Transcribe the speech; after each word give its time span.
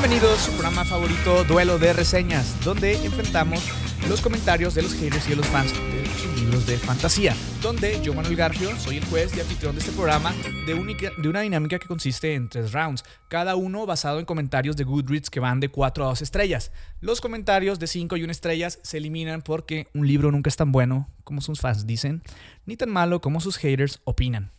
Bienvenidos 0.00 0.38
a 0.38 0.42
su 0.44 0.52
programa 0.52 0.84
favorito 0.84 1.42
Duelo 1.42 1.76
de 1.76 1.92
Reseñas, 1.92 2.64
donde 2.64 3.04
enfrentamos 3.04 3.68
los 4.08 4.20
comentarios 4.20 4.72
de 4.76 4.82
los 4.82 4.94
haters 4.94 5.26
y 5.26 5.30
de 5.30 5.36
los 5.36 5.46
fans 5.48 5.72
de 5.72 6.06
sus 6.06 6.40
libros 6.40 6.68
de 6.68 6.78
fantasía. 6.78 7.34
Donde 7.60 8.00
yo, 8.00 8.14
Manuel 8.14 8.36
Garfio, 8.36 8.76
soy 8.76 8.98
el 8.98 9.04
juez 9.06 9.36
y 9.36 9.40
anfitrión 9.40 9.74
de 9.74 9.80
este 9.80 9.90
programa 9.90 10.32
de, 10.68 11.10
de 11.20 11.28
una 11.28 11.40
dinámica 11.40 11.80
que 11.80 11.88
consiste 11.88 12.36
en 12.36 12.48
tres 12.48 12.70
rounds, 12.72 13.02
cada 13.26 13.56
uno 13.56 13.86
basado 13.86 14.20
en 14.20 14.24
comentarios 14.24 14.76
de 14.76 14.84
Goodreads 14.84 15.30
que 15.30 15.40
van 15.40 15.58
de 15.58 15.68
4 15.68 16.04
a 16.04 16.08
2 16.10 16.22
estrellas. 16.22 16.70
Los 17.00 17.20
comentarios 17.20 17.80
de 17.80 17.88
5 17.88 18.16
y 18.18 18.22
1 18.22 18.30
estrellas 18.30 18.78
se 18.84 18.98
eliminan 18.98 19.42
porque 19.42 19.88
un 19.94 20.06
libro 20.06 20.30
nunca 20.30 20.48
es 20.48 20.56
tan 20.56 20.70
bueno 20.70 21.08
como 21.24 21.40
sus 21.40 21.60
fans 21.60 21.88
dicen, 21.88 22.22
ni 22.66 22.76
tan 22.76 22.90
malo 22.90 23.20
como 23.20 23.40
sus 23.40 23.56
haters 23.56 24.00
opinan. 24.04 24.52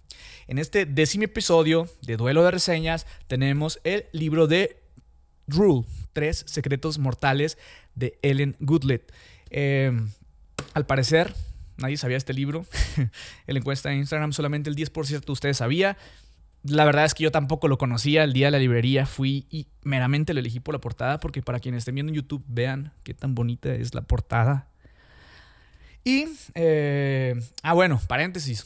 En 0.48 0.58
este 0.58 0.86
décimo 0.86 1.24
episodio 1.24 1.88
de 2.02 2.18
Duelo 2.18 2.44
de 2.44 2.52
Reseñas 2.52 3.08
tenemos 3.28 3.80
el 3.86 4.08
libro 4.12 4.46
de 4.48 4.80
Rule, 5.50 5.86
Tres 6.14 6.44
Secretos 6.48 7.00
Mortales 7.00 7.58
de 7.96 8.18
Ellen 8.22 8.56
Goodlet. 8.60 9.12
Eh, 9.50 9.92
al 10.74 10.86
parecer, 10.86 11.34
nadie 11.78 11.98
sabía 11.98 12.18
este 12.18 12.34
libro. 12.34 12.66
en 12.98 13.10
la 13.54 13.60
encuesta 13.60 13.90
de 13.90 13.96
Instagram 13.96 14.34
solamente 14.34 14.70
el 14.70 14.76
10% 14.76 15.26
de 15.26 15.32
ustedes 15.32 15.58
sabía. 15.58 15.98
La 16.64 16.84
verdad 16.84 17.06
es 17.06 17.14
que 17.14 17.24
yo 17.24 17.32
tampoco 17.32 17.68
lo 17.68 17.78
conocía. 17.78 18.24
El 18.24 18.34
día 18.34 18.48
de 18.48 18.52
la 18.52 18.60
librería 18.60 19.06
fui 19.06 19.48
y 19.50 19.68
meramente 19.84 20.34
lo 20.34 20.42
elegí 20.42 20.60
por 20.60 20.76
la 20.76 20.82
portada 20.82 21.20
porque 21.20 21.42
para 21.42 21.60
quienes 21.60 21.80
estén 21.80 21.96
viendo 21.96 22.12
en 22.12 22.16
YouTube 22.16 22.44
vean 22.48 22.92
qué 23.04 23.14
tan 23.14 23.34
bonita 23.34 23.74
es 23.74 23.94
la 23.94 24.02
portada. 24.02 24.68
Y, 26.04 26.26
eh, 26.56 27.40
ah 27.64 27.74
bueno, 27.74 28.02
paréntesis. 28.08 28.66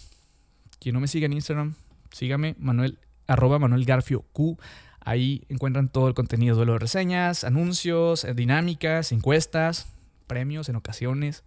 Quien 0.79 0.93
no 0.93 0.99
me 0.99 1.07
siga 1.07 1.27
en 1.27 1.33
Instagram, 1.33 1.75
sígame, 2.11 2.55
Manuel, 2.57 2.99
arroba 3.27 3.59
Manuel 3.59 3.85
Garfio 3.85 4.21
Q. 4.33 4.57
Ahí 5.05 5.43
encuentran 5.49 5.89
todo 5.89 6.07
el 6.07 6.13
contenido 6.13 6.57
de 6.57 6.65
las 6.65 6.79
reseñas, 6.79 7.43
anuncios, 7.43 8.23
eh, 8.23 8.33
dinámicas, 8.33 9.11
encuestas, 9.11 9.87
premios 10.27 10.69
en 10.69 10.77
ocasiones. 10.77 11.43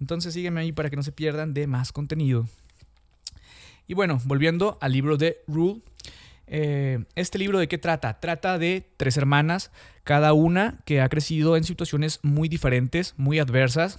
Entonces 0.00 0.34
sígueme 0.34 0.60
ahí 0.60 0.72
para 0.72 0.90
que 0.90 0.96
no 0.96 1.02
se 1.02 1.12
pierdan 1.12 1.54
de 1.54 1.66
más 1.66 1.92
contenido. 1.92 2.46
Y 3.86 3.94
bueno, 3.94 4.20
volviendo 4.24 4.78
al 4.80 4.92
libro 4.92 5.16
de 5.16 5.38
Rule. 5.46 5.82
eh, 6.46 7.04
¿Este 7.14 7.38
libro 7.38 7.58
de 7.58 7.68
qué 7.68 7.78
trata? 7.78 8.18
Trata 8.18 8.58
de 8.58 8.88
tres 8.96 9.16
hermanas, 9.16 9.70
cada 10.02 10.32
una 10.32 10.80
que 10.84 11.00
ha 11.00 11.08
crecido 11.08 11.56
en 11.56 11.64
situaciones 11.64 12.18
muy 12.22 12.48
diferentes, 12.48 13.14
muy 13.16 13.38
adversas. 13.38 13.98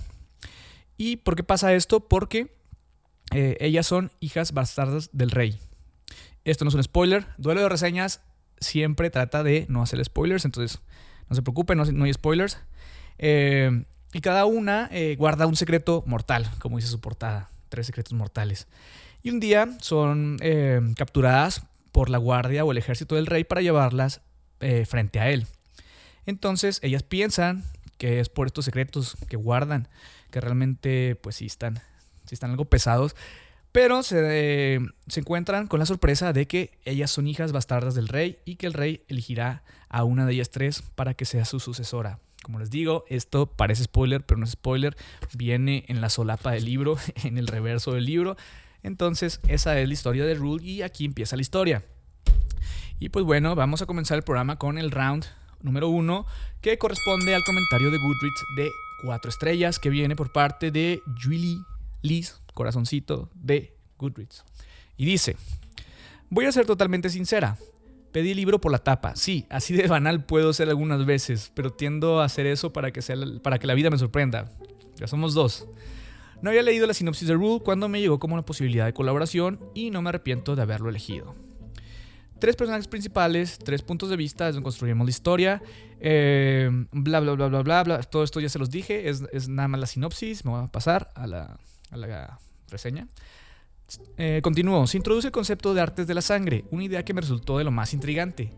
¿Y 0.98 1.18
por 1.18 1.36
qué 1.36 1.44
pasa 1.44 1.74
esto? 1.74 2.02
Porque 2.02 2.54
eh, 3.34 3.58
ellas 3.62 3.88
son 3.88 4.12
hijas 4.20 4.52
bastardas 4.52 5.10
del 5.14 5.32
rey. 5.32 5.58
Esto 6.44 6.66
no 6.66 6.70
es 6.70 6.76
un 6.76 6.84
spoiler. 6.84 7.28
Duelo 7.38 7.62
de 7.62 7.70
reseñas 7.70 8.22
siempre 8.62 9.10
trata 9.10 9.44
de 9.44 9.66
no 9.68 9.82
hacer 9.82 10.04
spoilers, 10.06 10.46
entonces 10.46 10.80
no 11.28 11.36
se 11.36 11.42
preocupen, 11.42 11.78
no, 11.78 11.86
no 11.86 12.06
hay 12.06 12.14
spoilers. 12.14 12.60
Eh, 13.18 13.84
y 14.14 14.22
cada 14.22 14.46
una 14.46 14.88
eh, 14.92 15.16
guarda 15.18 15.48
un 15.48 15.56
secreto 15.56 16.04
mortal, 16.06 16.50
como 16.60 16.78
dice 16.78 16.90
su 16.90 17.02
portada, 17.02 17.50
tres 17.70 17.88
secretos 17.88 18.14
mortales. 18.14 18.68
Y 19.24 19.30
un 19.30 19.40
día 19.40 19.68
son 19.82 20.38
eh, 20.42 20.80
capturadas 20.96 21.64
por 21.92 22.10
la 22.10 22.18
guardia 22.18 22.64
o 22.64 22.72
el 22.72 22.78
ejército 22.78 23.16
del 23.16 23.26
rey 23.28 23.44
para 23.44 23.62
llevarlas 23.62 24.22
frente 24.86 25.20
a 25.20 25.32
él. 25.32 25.48
Entonces 26.28 26.80
ellas 26.84 27.02
piensan 27.02 27.64
que 27.98 28.20
es 28.20 28.30
por 28.30 28.46
estos 28.46 28.66
secretos 28.66 29.18
que 29.28 29.36
guardan, 29.36 29.88
que 30.30 30.40
realmente 30.40 31.16
pues 31.16 31.38
sí 31.38 31.48
están, 31.48 31.80
sí 32.26 32.36
están 32.36 32.52
algo 32.52 32.66
pesados, 32.66 33.16
pero 33.72 34.04
se, 34.04 34.76
eh, 34.76 34.80
se 35.08 35.20
encuentran 35.22 35.68
con 35.68 35.80
la 35.80 35.86
sorpresa 35.86 36.34
de 36.34 36.48
que 36.48 36.78
ellas 36.86 37.12
son 37.12 37.28
hijas 37.28 37.52
bastardas 37.52 37.96
del 37.96 38.08
rey 38.08 38.40
y 38.46 38.56
que 38.56 38.68
el 38.68 38.74
rey 38.74 39.04
elegirá 39.08 39.64
a 39.90 40.04
una 40.04 40.26
de 40.26 40.34
ellas 40.34 40.52
tres 40.52 40.84
para 40.96 41.14
que 41.14 41.26
sea 41.26 41.46
su 41.46 41.60
sucesora. 41.60 42.20
Como 42.44 42.60
les 42.60 42.70
digo, 42.70 43.06
esto 43.08 43.46
parece 43.46 43.84
spoiler, 43.84 44.26
pero 44.26 44.40
no 44.40 44.46
es 44.46 44.52
spoiler. 44.52 44.98
Viene 45.34 45.86
en 45.88 46.02
la 46.02 46.10
solapa 46.10 46.52
del 46.52 46.66
libro, 46.66 46.98
en 47.24 47.38
el 47.38 47.48
reverso 47.48 47.94
del 47.94 48.06
libro. 48.06 48.36
Entonces, 48.84 49.40
esa 49.48 49.80
es 49.80 49.88
la 49.88 49.94
historia 49.94 50.26
de 50.26 50.34
Rule 50.34 50.64
y 50.64 50.82
aquí 50.82 51.06
empieza 51.06 51.36
la 51.36 51.44
historia. 51.44 51.84
Y 53.00 53.10
pues 53.10 53.26
bueno, 53.26 53.56
vamos 53.56 53.82
a 53.82 53.86
comenzar 53.86 54.18
el 54.18 54.24
programa 54.24 54.58
con 54.58 54.78
el 54.78 54.92
round 54.92 55.26
número 55.62 55.90
uno, 55.90 56.26
que 56.62 56.78
corresponde 56.78 57.36
al 57.36 57.44
comentario 57.44 57.92
de 57.92 57.98
Goodreads 57.98 58.44
de 58.58 58.72
cuatro 59.04 59.30
estrellas, 59.30 59.80
que 59.80 59.90
viene 59.90 60.16
por 60.16 60.32
parte 60.32 60.72
de 60.72 61.02
Julie 61.22 61.60
Liz, 62.02 62.42
corazoncito 62.54 63.30
de 63.34 63.76
Goodreads. 63.98 64.44
Y 64.98 65.06
dice, 65.06 65.36
voy 66.30 66.46
a 66.46 66.52
ser 66.52 66.66
totalmente 66.66 67.10
sincera. 67.10 67.58
Pedí 68.12 68.34
libro 68.34 68.60
por 68.60 68.72
la 68.72 68.80
tapa. 68.80 69.16
Sí, 69.16 69.46
así 69.50 69.74
de 69.74 69.88
banal 69.88 70.26
puedo 70.26 70.52
ser 70.52 70.70
algunas 70.70 71.06
veces, 71.06 71.52
pero 71.56 71.72
tiendo 71.72 72.20
a 72.20 72.26
hacer 72.26 72.46
eso 72.46 72.74
para 72.74 72.92
que, 72.92 73.02
sea, 73.02 73.16
para 73.42 73.58
que 73.58 73.68
la 73.68 73.74
vida 73.74 73.90
me 73.90 73.98
sorprenda. 73.98 74.52
Ya 74.98 75.08
somos 75.08 75.34
dos. 75.34 75.68
No 76.42 76.50
había 76.50 76.64
leído 76.64 76.88
la 76.88 76.94
sinopsis 76.94 77.28
de 77.28 77.36
Rule 77.36 77.64
cuando 77.64 77.88
me 77.88 78.02
llegó 78.02 78.20
como 78.20 78.34
una 78.34 78.44
posibilidad 78.44 78.86
de 78.86 78.94
colaboración 78.94 79.60
y 79.74 79.92
no 79.92 80.02
me 80.02 80.10
arrepiento 80.10 80.56
de 80.56 80.64
haberlo 80.64 80.90
elegido. 80.90 81.36
Tres 82.40 82.56
personajes 82.56 82.88
principales, 82.88 83.60
tres 83.60 83.84
puntos 83.84 84.10
de 84.10 84.18
vista 84.18 84.46
desde 84.46 84.56
donde 84.56 84.66
construimos 84.66 85.06
la 85.06 85.12
historia, 85.12 85.62
eh, 86.00 86.70
bla, 86.92 87.20
bla, 87.20 87.34
bla, 87.34 87.48
bla, 87.48 87.62
bla, 87.62 87.84
bla. 87.84 88.02
Todo 88.02 88.24
esto 88.24 88.40
ya 88.40 88.50
se 88.50 88.58
los 88.58 88.72
dije, 88.72 89.10
es, 89.10 89.24
es 89.32 89.48
nada 89.48 89.68
más 89.68 89.80
la 89.80 89.86
sinopsis. 89.86 90.44
Me 90.44 90.52
voy 90.52 90.64
a 90.64 90.68
pasar 90.68 91.12
a 91.14 91.28
la, 91.28 91.60
a 91.92 91.98
la 91.98 92.40
reseña. 92.70 93.08
Eh, 94.18 94.40
continúo. 94.44 94.88
Se 94.88 94.98
introduce 94.98 95.28
el 95.28 95.34
concepto 95.34 95.74
de 95.74 95.82
artes 95.82 96.08
de 96.08 96.14
la 96.14 96.22
sangre, 96.22 96.66
una 96.72 96.84
idea 96.84 97.04
que 97.04 97.14
me 97.14 97.22
resultó 97.22 97.58
de 97.58 97.64
lo 97.64 97.72
más 97.72 97.94
intrigante. 97.94 98.52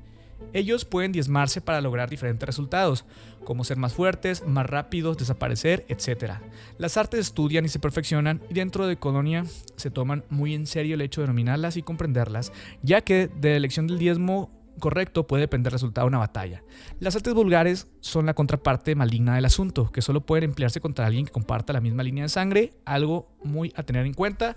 Ellos 0.51 0.85
pueden 0.85 1.11
diezmarse 1.11 1.61
para 1.61 1.81
lograr 1.81 2.09
diferentes 2.09 2.45
resultados, 2.45 3.05
como 3.43 3.63
ser 3.63 3.77
más 3.77 3.93
fuertes, 3.93 4.45
más 4.45 4.65
rápidos, 4.65 5.17
desaparecer, 5.17 5.85
etc. 5.87 6.33
Las 6.77 6.97
artes 6.97 7.21
estudian 7.21 7.65
y 7.65 7.69
se 7.69 7.79
perfeccionan 7.79 8.41
y 8.49 8.53
dentro 8.53 8.85
de 8.85 8.97
Colonia 8.97 9.45
se 9.77 9.89
toman 9.89 10.25
muy 10.29 10.53
en 10.53 10.67
serio 10.67 10.95
el 10.95 11.01
hecho 11.01 11.21
de 11.21 11.27
dominarlas 11.27 11.77
y 11.77 11.81
comprenderlas, 11.83 12.51
ya 12.81 13.01
que 13.01 13.27
de 13.27 13.51
la 13.51 13.57
elección 13.57 13.87
del 13.87 13.99
diezmo 13.99 14.51
correcto 14.79 15.27
puede 15.27 15.41
depender 15.41 15.71
el 15.71 15.75
resultado 15.75 16.05
de 16.05 16.09
una 16.09 16.19
batalla. 16.19 16.63
Las 16.99 17.15
artes 17.15 17.33
vulgares 17.33 17.87
son 18.01 18.25
la 18.25 18.33
contraparte 18.33 18.95
maligna 18.95 19.35
del 19.35 19.45
asunto, 19.45 19.91
que 19.91 20.01
solo 20.01 20.21
pueden 20.21 20.45
emplearse 20.45 20.79
contra 20.79 21.05
alguien 21.05 21.25
que 21.25 21.31
comparta 21.31 21.73
la 21.73 21.81
misma 21.81 22.03
línea 22.03 22.23
de 22.23 22.29
sangre, 22.29 22.73
algo 22.85 23.29
muy 23.43 23.73
a 23.75 23.83
tener 23.83 24.05
en 24.05 24.13
cuenta. 24.13 24.55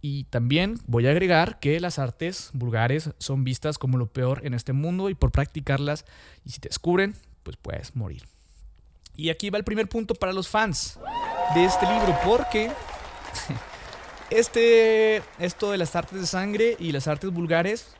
Y 0.00 0.24
también 0.24 0.78
voy 0.86 1.06
a 1.06 1.10
agregar 1.10 1.58
que 1.60 1.80
las 1.80 1.98
artes 1.98 2.50
vulgares 2.52 3.10
son 3.18 3.42
vistas 3.42 3.78
como 3.78 3.96
lo 3.96 4.06
peor 4.06 4.42
en 4.44 4.52
este 4.52 4.74
mundo 4.74 5.08
y 5.08 5.14
por 5.14 5.32
practicarlas, 5.32 6.04
y 6.44 6.50
si 6.50 6.60
te 6.60 6.68
descubren, 6.68 7.14
pues 7.42 7.56
puedes 7.56 7.96
morir. 7.96 8.24
Y 9.16 9.30
aquí 9.30 9.48
va 9.48 9.58
el 9.58 9.64
primer 9.64 9.88
punto 9.88 10.14
para 10.14 10.32
los 10.32 10.48
fans 10.48 10.98
de 11.54 11.64
este 11.64 11.86
libro, 11.86 12.18
porque 12.24 12.70
este, 14.30 15.22
esto 15.38 15.70
de 15.70 15.78
las 15.78 15.94
artes 15.96 16.20
de 16.20 16.26
sangre 16.26 16.76
y 16.78 16.92
las 16.92 17.06
artes 17.06 17.30
vulgares, 17.30 17.94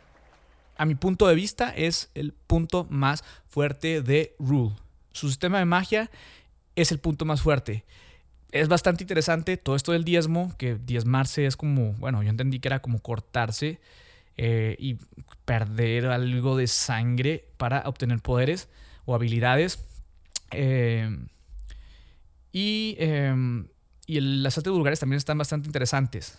a 0.77 0.87
mi 0.87 0.95
punto 0.95 1.27
de 1.27 1.35
vista, 1.35 1.71
es 1.71 2.11
el 2.15 2.33
punto 2.33 2.87
más 2.91 3.25
fuerte 3.49 4.03
de 4.03 4.35
Rule. 4.39 4.75
Su 5.13 5.29
sistema 5.29 5.59
de 5.59 5.65
magia 5.65 6.11
es 6.77 6.93
el 6.93 6.99
punto 6.99 7.25
más 7.25 7.43
fuerte 7.43 7.85
es 8.55 8.69
bastante 8.69 9.03
interesante 9.03 9.57
todo 9.57 9.75
esto 9.75 9.91
del 9.91 10.05
diezmo, 10.05 10.55
que 10.57 10.77
diezmarse 10.77 11.45
es 11.45 11.57
como, 11.57 11.93
bueno, 11.95 12.23
yo 12.23 12.31
entendí 12.31 12.61
que 12.61 12.69
era 12.69 12.81
como 12.81 13.01
cortarse 13.01 13.81
eh, 14.37 14.77
y 14.79 14.97
perder 15.45 16.07
algo 16.07 16.57
de 16.57 16.69
sangre 16.69 17.49
para 17.57 17.83
obtener 17.87 18.21
poderes 18.21 18.69
o 19.07 19.17
habilidades. 19.17 19.85
Eh, 20.53 21.19
y 22.53 22.95
eh, 23.01 23.65
y 24.07 24.21
las 24.21 24.57
artes 24.57 24.73
vulgares 24.73 25.01
también 25.01 25.17
están 25.17 25.37
bastante 25.37 25.67
interesantes. 25.67 26.39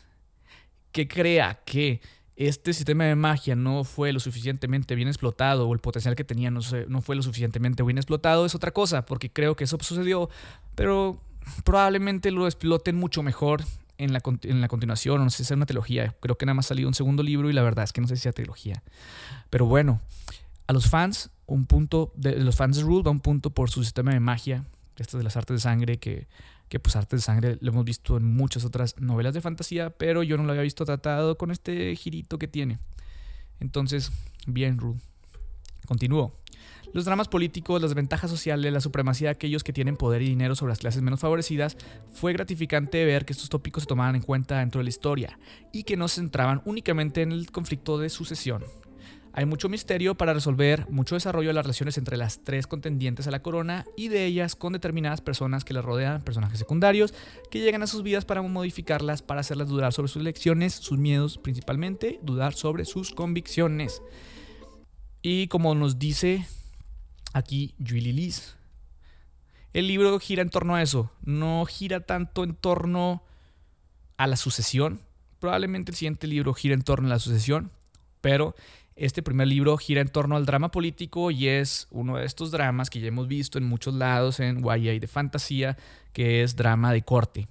Que 0.94 1.10
crea 1.10 1.60
que 1.66 2.00
este 2.36 2.74
sistema 2.74 3.06
de 3.06 3.16
magia 3.16 3.56
no 3.56 3.84
fue 3.84 4.12
lo 4.12 4.20
suficientemente 4.20 4.96
bien 4.96 5.08
explotado 5.08 5.68
o 5.68 5.74
el 5.74 5.80
potencial 5.80 6.16
que 6.16 6.24
tenía 6.24 6.52
no, 6.52 6.62
se, 6.62 6.86
no 6.88 7.02
fue 7.02 7.16
lo 7.16 7.24
suficientemente 7.24 7.82
bien 7.84 7.98
explotado 7.98 8.46
es 8.46 8.56
otra 8.56 8.72
cosa, 8.72 9.06
porque 9.06 9.30
creo 9.30 9.56
que 9.56 9.64
eso 9.64 9.78
sucedió, 9.82 10.30
pero 10.76 11.22
probablemente 11.64 12.32
lo 12.32 12.46
exploten 12.46 12.96
mucho 12.96 13.24
mejor 13.24 13.64
en 13.98 14.12
la, 14.12 14.22
en 14.44 14.60
la 14.60 14.68
continuación, 14.68 15.24
no 15.24 15.30
sé 15.30 15.38
si 15.38 15.44
es 15.44 15.52
una 15.52 15.66
trilogía, 15.66 16.14
creo 16.20 16.38
que 16.38 16.46
nada 16.46 16.56
más 16.56 16.66
salió 16.66 16.88
un 16.88 16.94
segundo 16.94 17.24
libro 17.24 17.50
y 17.50 17.54
la 17.54 17.64
verdad 17.64 17.86
es 17.86 17.94
que 17.94 18.02
no 18.02 18.08
sé 18.08 18.18
si 18.18 18.24
sea 18.24 18.34
trilogía. 18.34 18.84
Pero 19.50 19.66
bueno, 19.66 20.02
a 20.68 20.74
los 20.74 20.90
fans, 20.90 21.30
un 21.46 21.66
punto, 21.66 22.12
de 22.16 22.36
los 22.40 22.58
fans 22.58 22.76
de 22.76 22.84
Rule 22.84 23.04
va 23.04 23.12
un 23.12 23.22
punto 23.22 23.52
por 23.52 23.70
su 23.70 23.84
sistema 23.84 24.12
de 24.12 24.20
magia, 24.20 24.66
estas 24.98 25.18
de 25.18 25.24
las 25.24 25.38
artes 25.38 25.56
de 25.56 25.62
sangre, 25.62 25.98
que, 25.98 26.28
que 26.70 26.80
pues 26.80 26.96
artes 26.96 27.20
de 27.20 27.24
sangre 27.24 27.58
lo 27.62 27.72
hemos 27.72 27.86
visto 27.86 28.18
en 28.18 28.24
muchas 28.24 28.66
otras 28.66 29.00
novelas 29.00 29.34
de 29.34 29.42
fantasía, 29.42 29.92
pero 29.92 30.24
yo 30.24 30.38
no 30.38 30.44
lo 30.44 30.52
había 30.52 30.64
visto 30.64 30.86
tratado 30.86 31.38
con 31.38 31.52
este 31.52 31.96
girito 31.96 32.38
que 32.38 32.48
tiene. 32.48 32.80
Entonces, 33.60 34.12
bien, 34.48 34.78
Rule. 34.78 35.00
Continúo. 35.86 36.40
Los 36.94 37.04
dramas 37.04 37.28
políticos, 37.28 37.82
las 37.82 37.94
ventajas 37.94 38.32
sociales, 38.32 38.72
la 38.72 38.80
supremacía 38.80 39.28
de 39.28 39.34
aquellos 39.34 39.64
que 39.64 39.74
tienen 39.74 39.98
poder 39.98 40.22
y 40.22 40.30
dinero 40.30 40.56
sobre 40.56 40.72
las 40.72 40.80
clases 40.80 41.02
menos 41.02 41.20
favorecidas, 41.20 41.76
fue 42.14 42.32
gratificante 42.32 43.04
ver 43.04 43.26
que 43.26 43.34
estos 43.34 43.50
tópicos 43.50 43.84
se 43.84 43.88
tomaban 43.88 44.16
en 44.16 44.22
cuenta 44.22 44.60
dentro 44.60 44.80
de 44.80 44.86
la 44.86 44.90
historia 44.90 45.38
y 45.74 45.84
que 45.84 45.98
no 45.98 46.08
se 46.08 46.22
centraban 46.22 46.62
únicamente 46.64 47.22
en 47.22 47.34
el 47.34 47.52
conflicto 47.52 47.98
de 47.98 48.10
sucesión. 48.10 48.64
Hay 49.38 49.46
mucho 49.46 49.68
misterio 49.68 50.16
para 50.16 50.34
resolver, 50.34 50.90
mucho 50.90 51.16
desarrollo 51.16 51.50
de 51.50 51.56
las 51.56 51.66
relaciones 51.66 51.98
entre 51.98 52.16
las 52.16 52.46
tres 52.46 52.68
contendientes 52.68 53.28
a 53.28 53.32
la 53.32 53.42
corona 53.42 53.84
y 53.98 54.08
de 54.08 54.26
ellas 54.26 54.56
con 54.56 54.72
determinadas 54.72 55.20
personas 55.20 55.66
que 55.66 55.74
les 55.74 55.84
rodean, 55.84 56.22
personajes 56.22 56.58
secundarios, 56.58 57.14
que 57.52 57.60
llegan 57.60 57.84
a 57.84 57.88
sus 57.88 58.02
vidas 58.02 58.24
para 58.24 58.42
modificarlas, 58.42 59.22
para 59.22 59.42
hacerlas 59.42 59.68
dudar 59.68 59.92
sobre 59.92 60.08
sus 60.08 60.22
elecciones, 60.22 60.74
sus 60.74 60.98
miedos 60.98 61.38
principalmente, 61.38 62.18
dudar 62.24 62.54
sobre 62.54 62.86
sus 62.86 63.12
convicciones. 63.12 64.02
Y 65.22 65.50
como 65.50 65.76
nos 65.76 66.00
dice 66.00 66.48
aquí 67.34 67.76
Julie 67.86 68.14
Liz, 68.14 68.56
el 69.74 69.90
libro 69.90 70.18
gira 70.18 70.44
en 70.44 70.50
torno 70.50 70.76
a 70.76 70.82
eso, 70.82 71.12
no 71.24 71.66
gira 71.66 72.00
tanto 72.00 72.46
en 72.46 72.56
torno 72.56 73.22
a 74.16 74.28
la 74.28 74.38
sucesión. 74.38 75.02
Probablemente 75.40 75.92
el 75.92 75.98
siguiente 75.98 76.26
libro 76.26 76.54
gira 76.54 76.74
en 76.74 76.84
torno 76.84 77.08
a 77.08 77.10
la 77.10 77.20
sucesión, 77.20 77.70
pero 78.22 78.56
este 78.96 79.22
primer 79.22 79.48
libro 79.48 79.78
gira 79.78 80.02
en 80.02 80.08
torno 80.08 80.38
al 80.38 80.46
drama 80.46 80.72
político 80.72 81.30
y 81.30 81.48
es 81.48 81.88
uno 81.92 82.18
de 82.18 82.26
estos 82.26 82.52
dramas 82.52 82.90
que 82.90 83.02
ya 83.02 83.08
hemos 83.08 83.28
visto 83.28 83.58
en 83.58 83.66
muchos 83.66 83.94
lados 83.94 84.40
en 84.40 84.64
YA 84.64 85.00
de 85.00 85.08
fantasía, 85.08 85.78
que 86.14 86.44
es 86.44 86.56
drama 86.56 86.94
de 86.94 87.02
corte. 87.02 87.48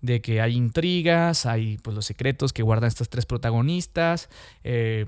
De 0.00 0.20
que 0.20 0.40
hay 0.40 0.54
intrigas, 0.54 1.44
hay 1.44 1.78
pues, 1.78 1.96
los 1.96 2.06
secretos 2.06 2.52
que 2.52 2.62
guardan 2.62 2.86
estas 2.86 3.08
tres 3.08 3.26
protagonistas, 3.26 4.28
eh, 4.62 5.06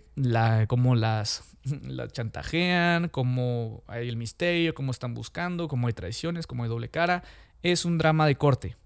cómo 0.67 0.97
las, 0.97 1.45
las 1.85 2.13
chantajean, 2.13 3.09
cómo 3.09 3.85
hay 3.87 4.09
el 4.09 4.17
misterio, 4.17 4.75
cómo 4.75 4.91
están 4.91 5.15
buscando, 5.15 5.69
cómo 5.69 5.87
hay 5.87 5.93
traiciones, 5.93 6.49
cómo 6.49 6.65
hay 6.65 6.69
doble 6.69 6.89
cara. 6.89 7.23
Es 7.63 7.85
un 7.85 7.99
drama 7.99 8.27
de 8.27 8.35
corte. 8.35 8.77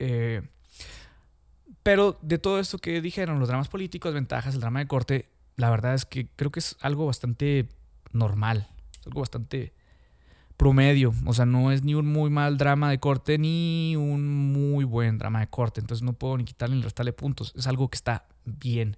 Eh, 0.00 0.42
pero 1.84 2.18
de 2.20 2.38
todo 2.38 2.58
esto 2.58 2.78
que 2.78 3.00
dijeron, 3.00 3.38
los 3.38 3.46
dramas 3.46 3.68
políticos, 3.68 4.12
ventajas, 4.12 4.56
el 4.56 4.60
drama 4.60 4.80
de 4.80 4.88
corte, 4.88 5.28
la 5.56 5.70
verdad 5.70 5.94
es 5.94 6.04
que 6.04 6.28
creo 6.36 6.50
que 6.50 6.60
es 6.60 6.76
algo 6.80 7.06
bastante 7.06 7.68
normal, 8.12 8.68
es 9.00 9.06
algo 9.06 9.20
bastante 9.20 9.72
promedio, 10.56 11.12
o 11.26 11.34
sea, 11.34 11.44
no 11.44 11.70
es 11.70 11.82
ni 11.82 11.94
un 11.94 12.06
muy 12.06 12.30
mal 12.30 12.56
drama 12.56 12.90
de 12.90 12.98
corte 12.98 13.38
ni 13.38 13.94
un 13.96 14.52
muy 14.52 14.84
buen 14.84 15.18
drama 15.18 15.40
de 15.40 15.48
corte, 15.48 15.80
entonces 15.80 16.02
no 16.02 16.14
puedo 16.14 16.38
ni 16.38 16.44
quitarle 16.44 16.76
ni 16.76 16.82
restarle 16.82 17.12
puntos, 17.12 17.52
es 17.56 17.66
algo 17.66 17.88
que 17.88 17.96
está 17.96 18.26
bien. 18.44 18.96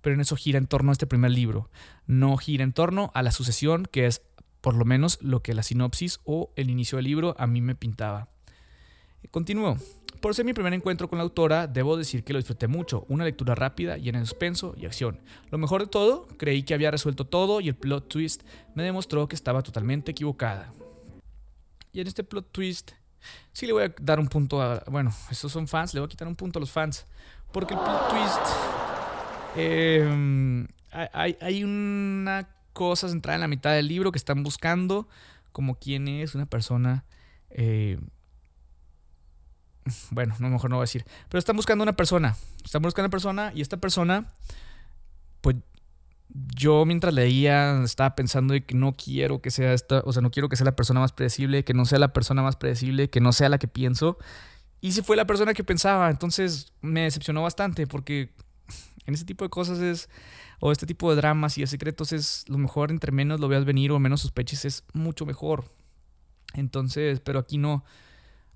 Pero 0.00 0.14
en 0.14 0.20
eso 0.20 0.36
gira 0.36 0.58
en 0.58 0.66
torno 0.66 0.90
a 0.90 0.92
este 0.92 1.06
primer 1.06 1.32
libro, 1.32 1.70
no 2.06 2.36
gira 2.36 2.64
en 2.64 2.72
torno 2.72 3.10
a 3.14 3.22
la 3.22 3.32
sucesión, 3.32 3.86
que 3.90 4.06
es 4.06 4.22
por 4.60 4.74
lo 4.74 4.84
menos 4.84 5.18
lo 5.22 5.42
que 5.42 5.54
la 5.54 5.62
sinopsis 5.62 6.20
o 6.24 6.52
el 6.56 6.70
inicio 6.70 6.96
del 6.96 7.06
libro 7.06 7.34
a 7.38 7.46
mí 7.46 7.60
me 7.60 7.74
pintaba. 7.74 8.28
Continúo. 9.30 9.76
Por 10.20 10.34
ser 10.34 10.44
mi 10.44 10.54
primer 10.54 10.72
encuentro 10.72 11.08
con 11.08 11.18
la 11.18 11.24
autora, 11.24 11.66
debo 11.66 11.96
decir 11.96 12.24
que 12.24 12.32
lo 12.32 12.38
disfruté 12.38 12.68
mucho, 12.68 13.04
una 13.08 13.24
lectura 13.24 13.54
rápida, 13.54 13.96
llena 13.96 14.18
de 14.18 14.26
suspenso 14.26 14.74
y 14.76 14.86
acción. 14.86 15.20
Lo 15.50 15.58
mejor 15.58 15.82
de 15.82 15.88
todo, 15.88 16.26
creí 16.38 16.62
que 16.62 16.74
había 16.74 16.90
resuelto 16.90 17.26
todo 17.26 17.60
y 17.60 17.68
el 17.68 17.76
plot 17.76 18.08
twist 18.08 18.42
me 18.74 18.82
demostró 18.82 19.28
que 19.28 19.36
estaba 19.36 19.62
totalmente 19.62 20.12
equivocada. 20.12 20.72
Y 21.92 22.00
en 22.00 22.06
este 22.06 22.24
plot 22.24 22.50
twist, 22.50 22.92
sí 23.52 23.66
le 23.66 23.72
voy 23.72 23.84
a 23.84 23.94
dar 24.00 24.18
un 24.18 24.28
punto 24.28 24.60
a... 24.60 24.82
Bueno, 24.90 25.14
estos 25.30 25.52
son 25.52 25.68
fans, 25.68 25.94
le 25.94 26.00
voy 26.00 26.06
a 26.06 26.10
quitar 26.10 26.28
un 26.28 26.36
punto 26.36 26.58
a 26.58 26.60
los 26.60 26.70
fans. 26.70 27.06
Porque 27.52 27.74
el 27.74 27.80
plot 27.80 28.08
twist... 28.08 28.40
Em, 29.54 30.66
hay, 30.90 31.64
una 31.64 32.48
cosa 32.72 33.08
centrada 33.08 33.36
en 33.36 33.40
la 33.42 33.48
mitad 33.48 33.72
del 33.72 33.88
libro 33.88 34.12
que 34.12 34.18
están 34.18 34.42
buscando, 34.42 35.08
como 35.52 35.76
quién 35.76 36.08
es 36.08 36.34
una 36.34 36.46
persona... 36.46 37.04
Eh, 37.50 37.98
bueno, 40.10 40.34
no 40.38 40.48
mejor 40.48 40.70
no 40.70 40.76
voy 40.76 40.82
a 40.82 40.84
decir, 40.84 41.04
pero 41.28 41.38
están 41.38 41.56
buscando 41.56 41.82
una 41.82 41.96
persona, 41.96 42.36
están 42.64 42.82
buscando 42.82 43.06
una 43.06 43.10
persona 43.10 43.52
y 43.54 43.60
esta 43.60 43.76
persona, 43.78 44.32
pues 45.40 45.56
yo 46.28 46.84
mientras 46.84 47.14
leía 47.14 47.82
estaba 47.84 48.14
pensando 48.14 48.54
de 48.54 48.64
que 48.64 48.74
no 48.74 48.92
quiero 48.92 49.40
que 49.40 49.50
sea 49.50 49.72
esta, 49.72 50.02
o 50.04 50.12
sea, 50.12 50.22
no 50.22 50.30
quiero 50.30 50.48
que 50.48 50.56
sea 50.56 50.64
la 50.64 50.76
persona 50.76 51.00
más 51.00 51.12
predecible, 51.12 51.64
que 51.64 51.74
no 51.74 51.84
sea 51.84 51.98
la 51.98 52.12
persona 52.12 52.42
más 52.42 52.56
predecible, 52.56 53.10
que 53.10 53.20
no 53.20 53.32
sea 53.32 53.48
la 53.48 53.58
que 53.58 53.68
pienso. 53.68 54.18
Y 54.80 54.92
si 54.92 55.02
fue 55.02 55.16
la 55.16 55.26
persona 55.26 55.54
que 55.54 55.64
pensaba, 55.64 56.10
entonces 56.10 56.72
me 56.80 57.02
decepcionó 57.02 57.42
bastante 57.42 57.86
porque 57.86 58.34
en 59.06 59.14
ese 59.14 59.24
tipo 59.24 59.44
de 59.44 59.50
cosas 59.50 59.78
es, 59.78 60.08
o 60.60 60.72
este 60.72 60.86
tipo 60.86 61.10
de 61.10 61.16
dramas 61.16 61.56
y 61.58 61.62
de 61.62 61.66
secretos 61.66 62.12
es 62.12 62.44
lo 62.48 62.58
mejor, 62.58 62.90
entre 62.90 63.12
menos 63.12 63.40
lo 63.40 63.48
veas 63.48 63.64
venir 63.64 63.92
o 63.92 63.98
menos 63.98 64.22
sospeches 64.22 64.64
es 64.64 64.84
mucho 64.92 65.26
mejor. 65.26 65.64
Entonces, 66.54 67.20
pero 67.20 67.38
aquí 67.38 67.58
no. 67.58 67.84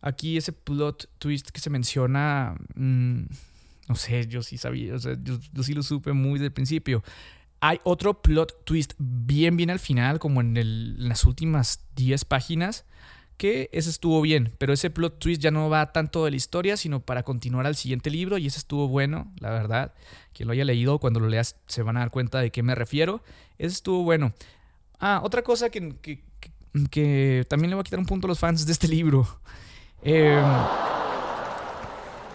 Aquí 0.02 0.36
ese 0.36 0.52
plot 0.52 1.08
twist 1.18 1.50
que 1.50 1.60
se 1.60 1.70
menciona, 1.70 2.54
mm, 2.74 3.22
no 3.88 3.94
sé, 3.96 4.26
yo 4.26 4.42
sí 4.42 4.56
sabía, 4.56 4.94
o 4.94 4.98
sea, 4.98 5.16
yo, 5.22 5.62
sí 5.62 5.74
lo 5.74 5.82
supe 5.82 6.12
muy 6.12 6.38
del 6.38 6.52
principio. 6.52 7.02
Hay 7.60 7.78
otro 7.84 8.22
plot 8.22 8.64
twist 8.64 8.94
bien, 8.98 9.56
bien 9.56 9.70
al 9.70 9.78
final, 9.78 10.18
como 10.18 10.40
en, 10.40 10.56
en 10.56 11.08
las 11.08 11.24
últimas 11.26 11.80
10 11.96 12.24
páginas, 12.24 12.86
que 13.40 13.70
ese 13.72 13.88
estuvo 13.88 14.20
bien, 14.20 14.52
pero 14.58 14.74
ese 14.74 14.90
plot 14.90 15.18
twist 15.18 15.40
ya 15.40 15.50
no 15.50 15.70
va 15.70 15.92
tanto 15.92 16.26
de 16.26 16.30
la 16.30 16.36
historia, 16.36 16.76
sino 16.76 17.00
para 17.00 17.22
continuar 17.22 17.66
al 17.66 17.74
siguiente 17.74 18.10
libro, 18.10 18.36
y 18.36 18.46
ese 18.46 18.58
estuvo 18.58 18.86
bueno, 18.86 19.32
la 19.40 19.48
verdad. 19.50 19.94
Quien 20.34 20.46
lo 20.46 20.52
haya 20.52 20.64
leído, 20.64 20.98
cuando 20.98 21.20
lo 21.20 21.28
leas, 21.28 21.56
se 21.66 21.82
van 21.82 21.96
a 21.96 22.00
dar 22.00 22.10
cuenta 22.10 22.38
de 22.40 22.50
qué 22.50 22.62
me 22.62 22.74
refiero. 22.74 23.22
Ese 23.58 23.74
estuvo 23.74 24.02
bueno. 24.02 24.34
Ah, 24.98 25.20
otra 25.24 25.42
cosa 25.42 25.70
que, 25.70 25.96
que, 26.02 26.22
que 26.90 27.46
también 27.48 27.70
le 27.70 27.76
voy 27.76 27.80
a 27.80 27.84
quitar 27.84 27.98
un 27.98 28.04
punto 28.04 28.26
a 28.26 28.28
los 28.28 28.38
fans 28.38 28.66
de 28.66 28.72
este 28.72 28.88
libro. 28.88 29.26
Em, 30.02 30.44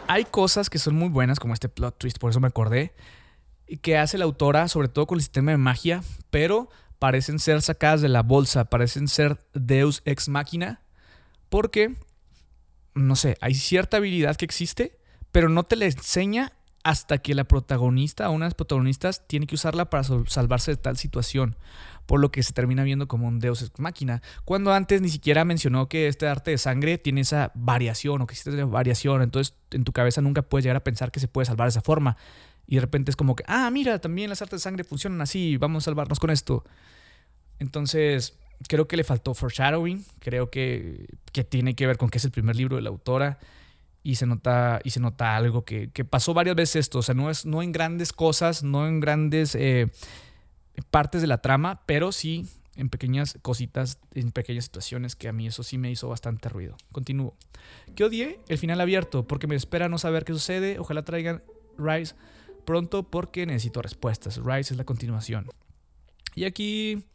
hay 0.08 0.26
cosas 0.26 0.70
que 0.70 0.80
son 0.80 0.96
muy 0.96 1.10
buenas, 1.10 1.40
como 1.40 1.54
este 1.54 1.70
plot 1.70 1.98
twist, 1.98 2.20
por 2.20 2.30
eso 2.30 2.40
me 2.40 2.48
acordé, 2.48 2.94
que 3.82 3.98
hace 3.98 4.18
la 4.18 4.26
autora, 4.26 4.68
sobre 4.68 4.88
todo 4.88 5.08
con 5.08 5.18
el 5.18 5.22
sistema 5.22 5.52
de 5.52 5.58
magia, 5.58 6.04
pero 6.30 6.70
parecen 7.00 7.40
ser 7.40 7.62
sacadas 7.62 8.02
de 8.02 8.10
la 8.10 8.22
bolsa, 8.22 8.66
parecen 8.66 9.08
ser 9.08 9.40
Deus 9.54 10.02
ex 10.06 10.30
machina, 10.30 10.82
porque, 11.50 11.96
no 12.94 13.16
sé, 13.16 13.38
hay 13.42 13.56
cierta 13.56 13.98
habilidad 13.98 14.36
que 14.36 14.46
existe, 14.46 15.00
pero 15.32 15.50
no 15.50 15.64
te 15.64 15.76
la 15.76 15.86
enseña 15.86 16.54
hasta 16.84 17.18
que 17.18 17.34
la 17.34 17.46
protagonista 17.46 18.30
o 18.30 18.34
una 18.34 18.46
de 18.46 18.50
las 18.50 18.54
protagonistas 18.54 19.28
tiene 19.28 19.48
que 19.48 19.56
usarla 19.56 19.90
para 19.90 20.04
salvarse 20.04 20.72
de 20.72 20.78
tal 20.78 20.98
situación 20.98 21.56
por 22.06 22.20
lo 22.20 22.32
que 22.32 22.44
se 22.44 22.54
termina 22.54 22.84
viendo 22.84 23.08
como 23.08 23.28
un 23.28 23.40
Deus 23.40 23.62
ex 23.62 23.80
máquina, 23.80 24.22
cuando 24.44 24.74
antes 24.74 25.02
ni 25.02 25.10
siquiera 25.10 25.46
mencionó 25.46 25.90
que 25.90 26.08
este 26.08 26.28
arte 26.28 26.52
de 26.52 26.58
sangre 26.58 26.98
tiene 26.98 27.22
esa 27.22 27.52
variación 27.56 28.22
o 28.22 28.28
que 28.28 28.34
existe 28.34 28.52
esa 28.52 28.66
variación, 28.66 29.22
entonces 29.22 29.56
en 29.72 29.84
tu 29.84 29.92
cabeza 29.92 30.22
nunca 30.22 30.42
puedes 30.42 30.64
llegar 30.64 30.78
a 30.78 30.84
pensar 30.84 31.12
que 31.12 31.20
se 31.20 31.28
puede 31.28 31.46
salvar 31.46 31.68
de 31.68 31.72
esa 31.72 31.82
forma. 31.82 32.18
Y 32.68 32.76
de 32.76 32.82
repente 32.82 33.12
es 33.12 33.16
como 33.16 33.36
que, 33.36 33.44
ah, 33.48 33.70
mira, 33.70 34.00
también 34.00 34.30
las 34.30 34.42
artes 34.42 34.60
de 34.60 34.64
sangre 34.64 34.84
funcionan 34.84 35.22
así, 35.22 35.58
vamos 35.58 35.84
a 35.84 35.86
salvarnos 35.86 36.20
con 36.20 36.32
esto. 36.32 36.64
Entonces, 37.60 38.38
creo 38.68 38.88
que 38.88 38.98
le 38.98 39.04
faltó 39.04 39.34
foreshadowing, 39.34 40.04
creo 40.20 40.50
que, 40.50 41.08
que 41.32 41.44
tiene 41.44 41.76
que 41.76 41.88
ver 41.88 41.98
con 41.98 42.10
que 42.10 42.18
es 42.18 42.26
el 42.26 42.32
primer 42.32 42.56
libro 42.56 42.76
de 42.76 42.82
la 42.82 42.90
autora 42.90 43.40
y 44.04 44.16
se 44.16 44.26
nota, 44.28 44.82
y 44.84 44.92
se 44.92 45.00
nota 45.00 45.36
algo 45.36 45.66
que, 45.66 45.90
que 45.92 46.06
pasó 46.06 46.34
varias 46.34 46.56
veces 46.56 46.76
esto, 46.78 47.00
o 47.00 47.02
sea, 47.02 47.16
no, 47.16 47.30
es, 47.30 47.46
no 47.46 47.64
en 47.64 47.72
grandes 47.72 48.14
cosas, 48.14 48.64
no 48.64 48.88
en 48.88 49.00
grandes 49.00 49.56
eh, 49.56 49.92
partes 50.90 51.22
de 51.22 51.28
la 51.28 51.42
trama, 51.42 51.82
pero 51.86 52.12
sí 52.12 52.48
en 52.76 52.90
pequeñas 52.90 53.38
cositas, 53.42 54.00
en 54.14 54.32
pequeñas 54.32 54.66
situaciones 54.66 55.16
que 55.16 55.28
a 55.28 55.34
mí 55.34 55.48
eso 55.48 55.64
sí 55.64 55.78
me 55.78 55.90
hizo 55.92 56.10
bastante 56.10 56.50
ruido. 56.50 56.76
Continúo. 56.92 57.36
Que 57.96 58.04
odié 58.04 58.40
el 58.48 58.58
final 58.58 58.82
abierto 58.82 59.26
porque 59.28 59.48
me 59.48 59.56
espera 59.56 59.90
no 59.90 59.98
saber 59.98 60.26
qué 60.26 60.34
sucede. 60.34 60.80
Ojalá 60.80 61.04
traigan 61.04 61.42
Rise 61.78 62.16
pronto 62.66 63.04
porque 63.04 63.46
necesito 63.46 63.82
respuestas. 63.82 64.42
Rise 64.44 64.74
es 64.74 64.78
la 64.78 64.84
continuación. 64.84 65.48
Y 66.36 66.44
aquí, 66.44 67.06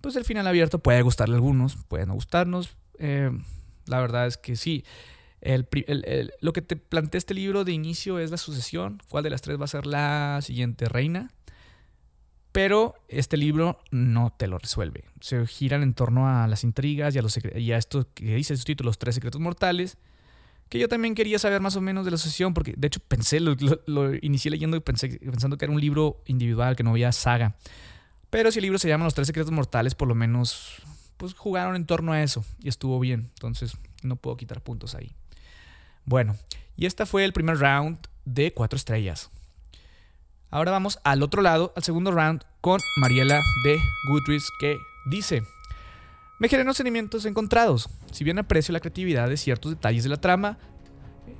pues 0.00 0.16
el 0.16 0.24
final 0.24 0.46
abierto 0.46 0.80
puede 0.80 1.02
gustarle 1.02 1.34
a 1.34 1.36
algunos, 1.36 1.76
puede 1.88 2.06
no 2.06 2.14
gustarnos. 2.14 2.76
Eh, 2.98 3.30
la 3.86 4.00
verdad 4.00 4.26
es 4.26 4.36
que 4.36 4.56
sí. 4.56 4.84
lo 6.40 6.52
que 6.52 6.62
te 6.62 6.76
plantea 6.76 7.18
este 7.18 7.34
libro 7.34 7.64
de 7.64 7.72
inicio 7.72 8.18
es 8.18 8.32
la 8.32 8.36
sucesión. 8.36 9.00
¿Cuál 9.08 9.22
de 9.22 9.30
las 9.30 9.42
tres 9.42 9.60
va 9.60 9.66
a 9.66 9.68
ser 9.68 9.86
la 9.86 10.40
siguiente 10.42 10.88
reina? 10.88 11.30
Pero 12.54 12.94
este 13.08 13.36
libro 13.36 13.80
no 13.90 14.32
te 14.32 14.46
lo 14.46 14.58
resuelve. 14.58 15.02
Se 15.20 15.44
giran 15.44 15.82
en 15.82 15.92
torno 15.92 16.28
a 16.28 16.46
las 16.46 16.62
intrigas 16.62 17.12
y 17.12 17.18
a, 17.18 17.22
los 17.22 17.36
y 17.36 17.72
a 17.72 17.76
esto 17.76 18.06
que 18.14 18.36
dice 18.36 18.56
su 18.56 18.62
título, 18.62 18.90
Los 18.90 18.98
Tres 18.98 19.16
Secretos 19.16 19.40
Mortales. 19.40 19.98
Que 20.68 20.78
yo 20.78 20.88
también 20.88 21.16
quería 21.16 21.40
saber 21.40 21.60
más 21.60 21.74
o 21.74 21.80
menos 21.80 22.04
de 22.04 22.12
la 22.12 22.16
sucesión, 22.16 22.54
porque 22.54 22.74
de 22.76 22.86
hecho 22.86 23.00
pensé, 23.00 23.40
lo, 23.40 23.56
inicié 24.22 24.52
leyendo 24.52 24.76
y 24.76 24.80
pensé, 24.80 25.18
pensando 25.18 25.58
que 25.58 25.64
era 25.64 25.74
un 25.74 25.80
libro 25.80 26.22
individual, 26.26 26.76
que 26.76 26.84
no 26.84 26.90
había 26.90 27.10
saga. 27.10 27.56
Pero 28.30 28.52
si 28.52 28.60
el 28.60 28.62
libro 28.62 28.78
se 28.78 28.86
llama 28.86 29.02
Los 29.02 29.14
Tres 29.14 29.26
Secretos 29.26 29.50
Mortales, 29.50 29.96
por 29.96 30.06
lo 30.06 30.14
menos 30.14 30.80
pues 31.16 31.34
jugaron 31.34 31.74
en 31.74 31.86
torno 31.86 32.12
a 32.12 32.22
eso 32.22 32.44
y 32.62 32.68
estuvo 32.68 33.00
bien. 33.00 33.30
Entonces 33.34 33.76
no 34.04 34.14
puedo 34.14 34.36
quitar 34.36 34.60
puntos 34.60 34.94
ahí. 34.94 35.16
Bueno, 36.04 36.36
y 36.76 36.86
este 36.86 37.04
fue 37.04 37.24
el 37.24 37.32
primer 37.32 37.58
round 37.58 37.98
de 38.24 38.52
cuatro 38.52 38.76
estrellas. 38.76 39.32
Ahora 40.54 40.70
vamos 40.70 41.00
al 41.02 41.24
otro 41.24 41.42
lado, 41.42 41.72
al 41.74 41.82
segundo 41.82 42.12
round, 42.12 42.44
con 42.60 42.80
Mariela 43.00 43.42
de 43.64 43.76
Goodreads, 44.08 44.52
que 44.60 44.78
dice: 45.04 45.42
Me 46.38 46.48
generan 46.48 46.72
sentimientos 46.74 47.24
encontrados. 47.24 47.90
Si 48.12 48.22
bien 48.22 48.38
aprecio 48.38 48.72
la 48.72 48.78
creatividad 48.78 49.28
de 49.28 49.36
ciertos 49.36 49.72
detalles 49.72 50.04
de 50.04 50.10
la 50.10 50.20
trama, 50.20 50.58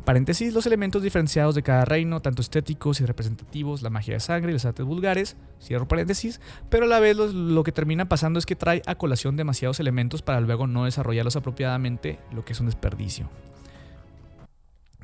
Paréntesis, 0.04 0.52
los 0.52 0.66
elementos 0.66 1.00
diferenciados 1.00 1.54
de 1.54 1.62
cada 1.62 1.85
reino, 1.85 2.21
tanto 2.21 2.42
estéticos 2.42 3.00
y 3.00 3.06
representativos, 3.06 3.83
la 3.83 3.90
magia 3.90 4.14
de 4.14 4.21
sangre 4.21 4.50
y 4.50 4.54
las 4.54 4.64
artes 4.64 4.85
vulgares, 4.85 5.37
cierro 5.62 5.87
paréntesis, 5.87 6.40
pero 6.68 6.87
a 6.87 6.88
la 6.88 6.99
vez 6.99 7.16
lo, 7.16 7.62
que 7.62 7.71
termina 7.71 8.09
pasando 8.09 8.40
es 8.40 8.47
que 8.47 8.56
trae 8.56 8.83
a 8.87 8.97
colación 8.97 9.37
demasiados 9.37 9.78
elementos 9.78 10.23
para 10.23 10.40
luego 10.40 10.66
no 10.66 10.87
desarrollarlos 10.87 11.37
apropiadamente, 11.37 12.18
lo 12.33 12.44
que 12.44 12.52
es 12.52 12.61
un 12.61 12.66
desperdicio. 12.66 13.30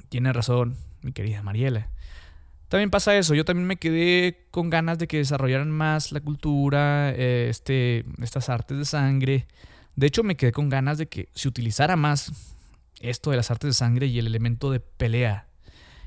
Tiene 0.08 0.32
razón, 0.32 0.76
mi 1.02 1.12
querida 1.12 1.42
Mariela. 1.42 1.90
También 2.70 2.88
pasa 2.88 3.18
eso, 3.18 3.34
yo 3.34 3.44
también 3.44 3.66
me 3.66 3.78
quedé 3.78 4.46
con 4.52 4.70
ganas 4.70 4.96
de 4.96 5.08
que 5.08 5.16
desarrollaran 5.16 5.72
más 5.72 6.12
la 6.12 6.20
cultura, 6.20 7.10
eh, 7.10 7.48
este, 7.50 8.04
estas 8.22 8.48
artes 8.48 8.78
de 8.78 8.84
sangre. 8.84 9.48
De 9.96 10.06
hecho, 10.06 10.22
me 10.22 10.36
quedé 10.36 10.52
con 10.52 10.68
ganas 10.68 10.96
de 10.96 11.08
que 11.08 11.28
se 11.34 11.48
utilizara 11.48 11.96
más 11.96 12.32
esto 13.00 13.32
de 13.32 13.36
las 13.36 13.50
artes 13.50 13.70
de 13.70 13.74
sangre 13.74 14.06
y 14.06 14.20
el 14.20 14.28
elemento 14.28 14.70
de 14.70 14.78
pelea 14.78 15.48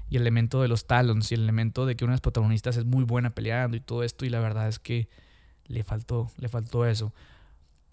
y 0.10 0.16
el 0.16 0.22
elemento 0.22 0.62
de 0.62 0.70
los 0.70 0.88
talons 0.88 1.34
y 1.34 1.36
el 1.36 1.44
elemento 1.44 1.86
de 1.86 1.98
que 1.98 2.06
una 2.06 2.14
de 2.14 2.16
las 2.16 2.22
protagonistas 2.22 2.78
es 2.78 2.86
muy 2.86 3.04
buena 3.04 3.36
peleando 3.36 3.76
y 3.76 3.82
todo 3.82 4.04
esto 4.04 4.24
y 4.26 4.30
la 4.30 4.40
verdad 4.40 4.70
es 4.70 4.80
que 4.80 5.10
le 5.66 5.84
faltó, 5.84 6.32
le 6.38 6.48
faltó 6.48 6.86
eso. 6.86 7.14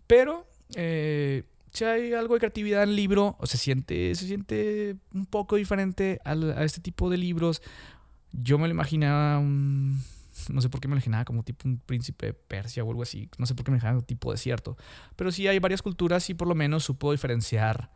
Pero 0.06 0.46
eh, 0.76 1.42
si 1.72 1.84
hay 1.84 2.12
algo 2.12 2.34
de 2.34 2.40
creatividad 2.40 2.84
en 2.84 2.90
el 2.90 2.96
libro, 2.96 3.36
o 3.40 3.46
se 3.46 3.58
siente, 3.58 4.14
se 4.14 4.26
siente 4.26 4.94
un 5.12 5.26
poco 5.26 5.56
diferente 5.56 6.20
a, 6.24 6.34
este 6.64 6.80
tipo 6.80 7.10
de 7.10 7.16
libros. 7.16 7.62
Yo 8.32 8.58
me 8.58 8.68
lo 8.68 8.74
imaginaba 8.74 9.38
un, 9.38 10.02
no 10.48 10.60
sé 10.60 10.68
por 10.68 10.80
qué 10.80 10.88
me 10.88 10.94
imaginaba 10.94 11.24
como 11.24 11.42
tipo 11.42 11.68
un 11.68 11.78
príncipe 11.78 12.26
de 12.26 12.34
Persia 12.34 12.84
o 12.84 12.90
algo 12.90 13.02
así. 13.02 13.28
No 13.38 13.46
sé 13.46 13.54
por 13.54 13.64
qué 13.64 13.70
me 13.70 13.78
imaginaba 13.78 14.00
tipo 14.02 14.30
desierto. 14.30 14.76
Pero 15.16 15.32
sí 15.32 15.48
hay 15.48 15.58
varias 15.58 15.82
culturas 15.82 16.28
y 16.30 16.34
por 16.34 16.48
lo 16.48 16.54
menos 16.54 16.84
supo 16.84 17.12
diferenciar 17.12 17.90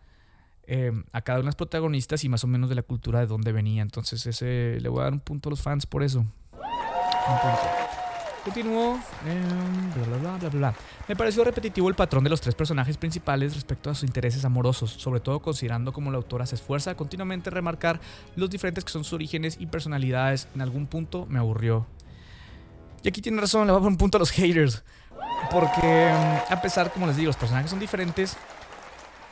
Em, 0.66 1.04
a 1.12 1.20
cada 1.20 1.38
una 1.38 1.44
de 1.44 1.48
las 1.48 1.56
protagonistas 1.56 2.24
y 2.24 2.28
más 2.28 2.42
o 2.42 2.46
menos 2.46 2.70
de 2.70 2.74
la 2.74 2.82
cultura 2.82 3.20
de 3.20 3.26
dónde 3.26 3.52
venía. 3.52 3.82
Entonces, 3.82 4.26
ese 4.26 4.78
le 4.80 4.88
voy 4.88 5.00
a 5.00 5.04
dar 5.04 5.12
un 5.12 5.20
punto 5.20 5.48
a 5.48 5.50
los 5.50 5.60
fans 5.60 5.84
por 5.84 6.02
eso. 6.02 6.20
Un 6.20 7.38
punto. 7.40 7.93
Continúo. 8.44 9.00
Em, 9.26 9.90
Me 11.08 11.16
pareció 11.16 11.44
repetitivo 11.44 11.88
el 11.88 11.94
patrón 11.94 12.24
de 12.24 12.30
los 12.30 12.40
tres 12.42 12.54
personajes 12.54 12.98
principales 12.98 13.54
respecto 13.54 13.88
a 13.88 13.94
sus 13.94 14.04
intereses 14.04 14.44
amorosos, 14.44 14.90
sobre 14.90 15.20
todo 15.20 15.40
considerando 15.40 15.92
cómo 15.92 16.10
la 16.10 16.18
autora 16.18 16.44
se 16.44 16.56
esfuerza 16.56 16.90
a 16.90 16.94
continuamente 16.94 17.48
remarcar 17.48 18.00
los 18.36 18.50
diferentes 18.50 18.84
que 18.84 18.92
son 18.92 19.02
sus 19.04 19.14
orígenes 19.14 19.56
y 19.58 19.66
personalidades. 19.66 20.48
En 20.54 20.60
algún 20.60 20.86
punto 20.86 21.26
me 21.26 21.38
aburrió. 21.38 21.86
Y 23.02 23.08
aquí 23.08 23.22
tiene 23.22 23.40
razón, 23.40 23.66
le 23.66 23.72
voy 23.72 23.78
a 23.78 23.80
poner 23.80 23.92
un 23.92 23.98
punto 23.98 24.18
a 24.18 24.20
los 24.20 24.30
haters. 24.30 24.84
Porque 25.50 26.08
em, 26.08 26.38
a 26.50 26.60
pesar, 26.60 26.92
como 26.92 27.06
les 27.06 27.16
digo, 27.16 27.28
los 27.28 27.36
personajes 27.36 27.70
son 27.70 27.80
diferentes, 27.80 28.36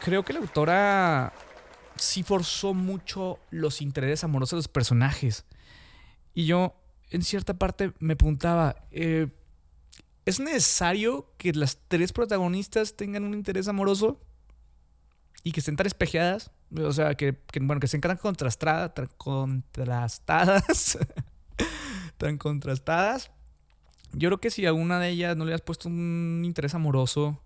creo 0.00 0.24
que 0.24 0.32
la 0.32 0.40
autora 0.40 1.32
sí 1.96 2.22
forzó 2.22 2.72
mucho 2.72 3.38
los 3.50 3.82
intereses 3.82 4.24
amorosos 4.24 4.52
de 4.52 4.58
los 4.58 4.68
personajes. 4.68 5.44
Y 6.34 6.46
yo, 6.46 6.74
en 7.12 7.22
cierta 7.22 7.54
parte, 7.54 7.92
me 7.98 8.16
preguntaba, 8.16 8.74
eh, 8.90 9.28
¿es 10.24 10.40
necesario 10.40 11.30
que 11.36 11.52
las 11.52 11.78
tres 11.88 12.12
protagonistas 12.12 12.96
tengan 12.96 13.24
un 13.24 13.34
interés 13.34 13.68
amoroso? 13.68 14.18
Y 15.44 15.52
que 15.52 15.60
estén 15.60 15.76
tan 15.76 15.86
espejeadas. 15.86 16.50
O 16.74 16.92
sea, 16.92 17.14
que, 17.14 17.36
bueno, 17.60 17.80
que 17.80 17.86
estén 17.86 18.00
tan 18.00 18.16
contrastadas. 18.16 18.94
Tan 18.94 19.08
contrastadas. 19.18 20.98
tan 22.16 22.38
contrastadas. 22.38 23.30
Yo 24.12 24.30
creo 24.30 24.40
que 24.40 24.50
si 24.50 24.64
a 24.64 24.72
una 24.72 24.98
de 24.98 25.10
ellas 25.10 25.36
no 25.36 25.44
le 25.44 25.52
has 25.52 25.60
puesto 25.60 25.88
un 25.88 26.42
interés 26.44 26.74
amoroso, 26.74 27.42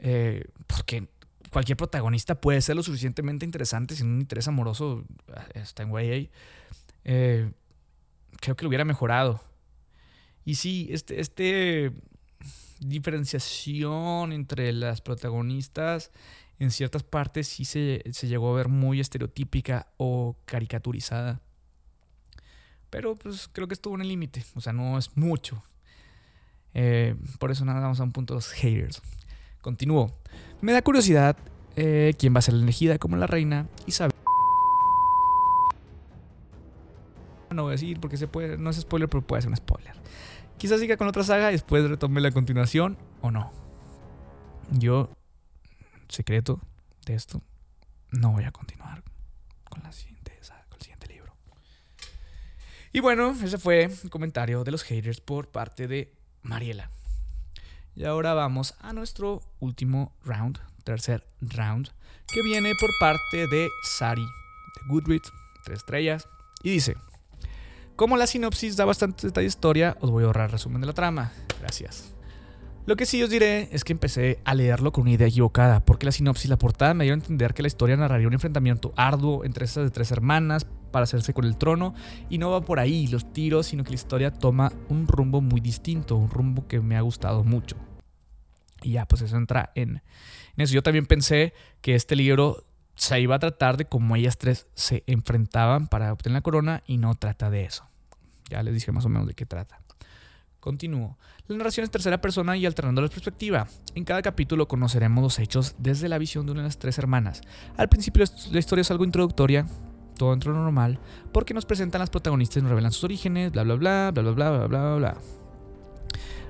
eh, 0.00 0.46
porque 0.66 1.08
cualquier 1.50 1.76
protagonista 1.76 2.40
puede 2.40 2.60
ser 2.60 2.74
lo 2.74 2.82
suficientemente 2.82 3.44
interesante 3.44 3.94
sin 3.94 4.08
un 4.08 4.20
interés 4.20 4.48
amoroso. 4.48 5.04
Ah, 5.32 5.46
está 5.54 5.84
en 5.84 5.94
ahí. 5.96 6.30
Eh, 7.04 7.52
creo 8.40 8.56
que 8.56 8.64
lo 8.64 8.68
hubiera 8.68 8.84
mejorado. 8.84 9.40
Y 10.44 10.54
sí, 10.56 10.88
este, 10.90 11.20
este 11.20 11.92
diferenciación 12.80 14.32
entre 14.32 14.72
las 14.72 15.00
protagonistas 15.00 16.10
en 16.58 16.70
ciertas 16.70 17.02
partes 17.02 17.46
sí 17.46 17.64
se, 17.64 18.02
llegó 18.22 18.52
a 18.52 18.56
ver 18.56 18.68
muy 18.68 19.00
estereotípica 19.00 19.86
o 19.96 20.36
caricaturizada. 20.44 21.40
Pero 22.90 23.14
pues 23.16 23.48
creo 23.52 23.68
que 23.68 23.74
estuvo 23.74 23.94
en 23.94 24.00
el 24.00 24.08
límite. 24.08 24.44
O 24.54 24.60
sea, 24.60 24.72
no 24.72 24.98
es 24.98 25.16
mucho. 25.16 25.62
Eh, 26.74 27.14
por 27.38 27.50
eso 27.50 27.64
nada, 27.64 27.80
vamos 27.80 28.00
a 28.00 28.02
un 28.02 28.12
punto 28.12 28.34
de 28.34 28.38
los 28.38 28.50
haters. 28.52 29.02
Continúo. 29.60 30.10
Me 30.60 30.72
da 30.72 30.82
curiosidad 30.82 31.36
eh, 31.76 32.14
quién 32.18 32.34
va 32.34 32.38
a 32.38 32.42
ser 32.42 32.54
elegida 32.54 32.98
como 32.98 33.16
la 33.16 33.26
reina 33.26 33.68
y 33.86 33.92
sabe. 33.92 34.12
Decir 37.80 38.00
porque 38.00 38.16
se 38.16 38.28
puede, 38.28 38.58
no 38.58 38.70
es 38.70 38.76
spoiler, 38.76 39.08
pero 39.08 39.26
puede 39.26 39.42
ser 39.42 39.50
un 39.50 39.56
spoiler. 39.56 39.94
Quizás 40.58 40.80
siga 40.80 40.96
con 40.96 41.08
otra 41.08 41.22
saga 41.22 41.50
y 41.50 41.52
después 41.52 41.88
retome 41.88 42.20
la 42.20 42.32
continuación 42.32 42.98
o 43.22 43.30
no. 43.30 43.52
Yo, 44.72 45.10
secreto 46.08 46.60
de 47.06 47.14
esto, 47.14 47.42
no 48.10 48.32
voy 48.32 48.44
a 48.44 48.52
continuar 48.52 49.02
con 49.68 49.82
la 49.82 49.92
siguiente 49.92 50.18
con 50.68 50.78
el 50.78 50.82
siguiente 50.82 51.06
libro. 51.08 51.32
Y 52.92 53.00
bueno, 53.00 53.30
ese 53.42 53.58
fue 53.58 53.84
el 53.84 54.10
comentario 54.10 54.64
de 54.64 54.70
los 54.70 54.82
haters 54.82 55.20
por 55.20 55.48
parte 55.48 55.86
de 55.86 56.12
Mariela. 56.42 56.90
Y 57.94 58.04
ahora 58.04 58.34
vamos 58.34 58.74
a 58.80 58.92
nuestro 58.92 59.40
último 59.58 60.14
round, 60.24 60.60
tercer 60.84 61.26
round, 61.40 61.90
que 62.26 62.42
viene 62.42 62.72
por 62.78 62.90
parte 63.00 63.46
de 63.48 63.68
Sari, 63.82 64.22
de 64.22 64.88
Goodreads, 64.88 65.32
tres 65.64 65.78
estrellas, 65.78 66.28
y 66.62 66.70
dice, 66.70 66.96
como 67.98 68.16
la 68.16 68.28
sinopsis 68.28 68.76
da 68.76 68.84
bastante 68.84 69.26
detalle 69.26 69.46
de 69.46 69.48
historia, 69.48 69.96
os 70.00 70.12
voy 70.12 70.22
a 70.22 70.26
ahorrar 70.26 70.52
resumen 70.52 70.80
de 70.80 70.86
la 70.86 70.92
trama. 70.92 71.32
Gracias. 71.58 72.14
Lo 72.86 72.94
que 72.94 73.06
sí 73.06 73.20
os 73.24 73.28
diré 73.28 73.68
es 73.72 73.82
que 73.82 73.92
empecé 73.92 74.38
a 74.44 74.54
leerlo 74.54 74.92
con 74.92 75.02
una 75.02 75.10
idea 75.10 75.26
equivocada, 75.26 75.84
porque 75.84 76.06
la 76.06 76.12
sinopsis 76.12 76.44
y 76.44 76.48
la 76.48 76.58
portada 76.58 76.94
me 76.94 77.02
dieron 77.02 77.18
a 77.18 77.24
entender 77.24 77.54
que 77.54 77.62
la 77.62 77.66
historia 77.66 77.96
narraría 77.96 78.28
un 78.28 78.34
enfrentamiento 78.34 78.92
arduo 78.94 79.44
entre 79.44 79.64
estas 79.64 79.82
de 79.82 79.90
tres 79.90 80.12
hermanas 80.12 80.64
para 80.92 81.02
hacerse 81.02 81.34
con 81.34 81.44
el 81.44 81.56
trono, 81.56 81.92
y 82.30 82.38
no 82.38 82.52
va 82.52 82.60
por 82.60 82.78
ahí 82.78 83.08
los 83.08 83.32
tiros, 83.32 83.66
sino 83.66 83.82
que 83.82 83.90
la 83.90 83.96
historia 83.96 84.30
toma 84.32 84.70
un 84.88 85.08
rumbo 85.08 85.40
muy 85.40 85.60
distinto, 85.60 86.14
un 86.14 86.30
rumbo 86.30 86.68
que 86.68 86.78
me 86.78 86.96
ha 86.96 87.00
gustado 87.00 87.42
mucho. 87.42 87.76
Y 88.80 88.92
ya, 88.92 89.06
pues 89.06 89.22
eso 89.22 89.36
entra 89.36 89.72
en, 89.74 90.02
eso. 90.56 90.72
Yo 90.72 90.84
también 90.84 91.06
pensé 91.06 91.52
que 91.80 91.96
este 91.96 92.14
libro 92.14 92.64
se 92.98 93.20
iba 93.20 93.36
a 93.36 93.38
tratar 93.38 93.76
de 93.76 93.84
cómo 93.84 94.16
ellas 94.16 94.38
tres 94.38 94.66
se 94.74 95.04
enfrentaban 95.06 95.86
para 95.86 96.12
obtener 96.12 96.34
la 96.34 96.40
corona 96.42 96.82
y 96.86 96.98
no 96.98 97.14
trata 97.14 97.48
de 97.48 97.64
eso. 97.64 97.84
Ya 98.50 98.62
les 98.62 98.74
dije 98.74 98.90
más 98.92 99.04
o 99.04 99.08
menos 99.08 99.28
de 99.28 99.34
qué 99.34 99.46
trata. 99.46 99.80
Continúo. 100.58 101.16
La 101.46 101.56
narración 101.56 101.84
es 101.84 101.90
tercera 101.90 102.20
persona 102.20 102.56
y 102.56 102.66
alternando 102.66 103.00
la 103.00 103.08
perspectiva. 103.08 103.68
En 103.94 104.04
cada 104.04 104.20
capítulo 104.20 104.66
conoceremos 104.66 105.22
los 105.22 105.38
hechos 105.38 105.76
desde 105.78 106.08
la 106.08 106.18
visión 106.18 106.44
de 106.44 106.52
una 106.52 106.62
de 106.62 106.68
las 106.68 106.78
tres 106.78 106.98
hermanas. 106.98 107.40
Al 107.76 107.88
principio 107.88 108.24
la 108.50 108.58
historia 108.58 108.82
es 108.82 108.90
algo 108.90 109.04
introductoria, 109.04 109.64
todo 110.16 110.32
dentro 110.32 110.52
de 110.52 110.58
lo 110.58 110.64
normal, 110.64 110.98
porque 111.32 111.54
nos 111.54 111.64
presentan 111.64 112.00
las 112.00 112.10
protagonistas 112.10 112.56
y 112.56 112.62
nos 112.62 112.70
revelan 112.70 112.90
sus 112.90 113.04
orígenes, 113.04 113.52
bla 113.52 113.62
bla 113.62 113.76
bla, 113.76 114.10
bla 114.12 114.22
bla 114.22 114.32
bla 114.32 114.50
bla 114.50 114.66
bla 114.66 114.94
bla. 114.96 115.37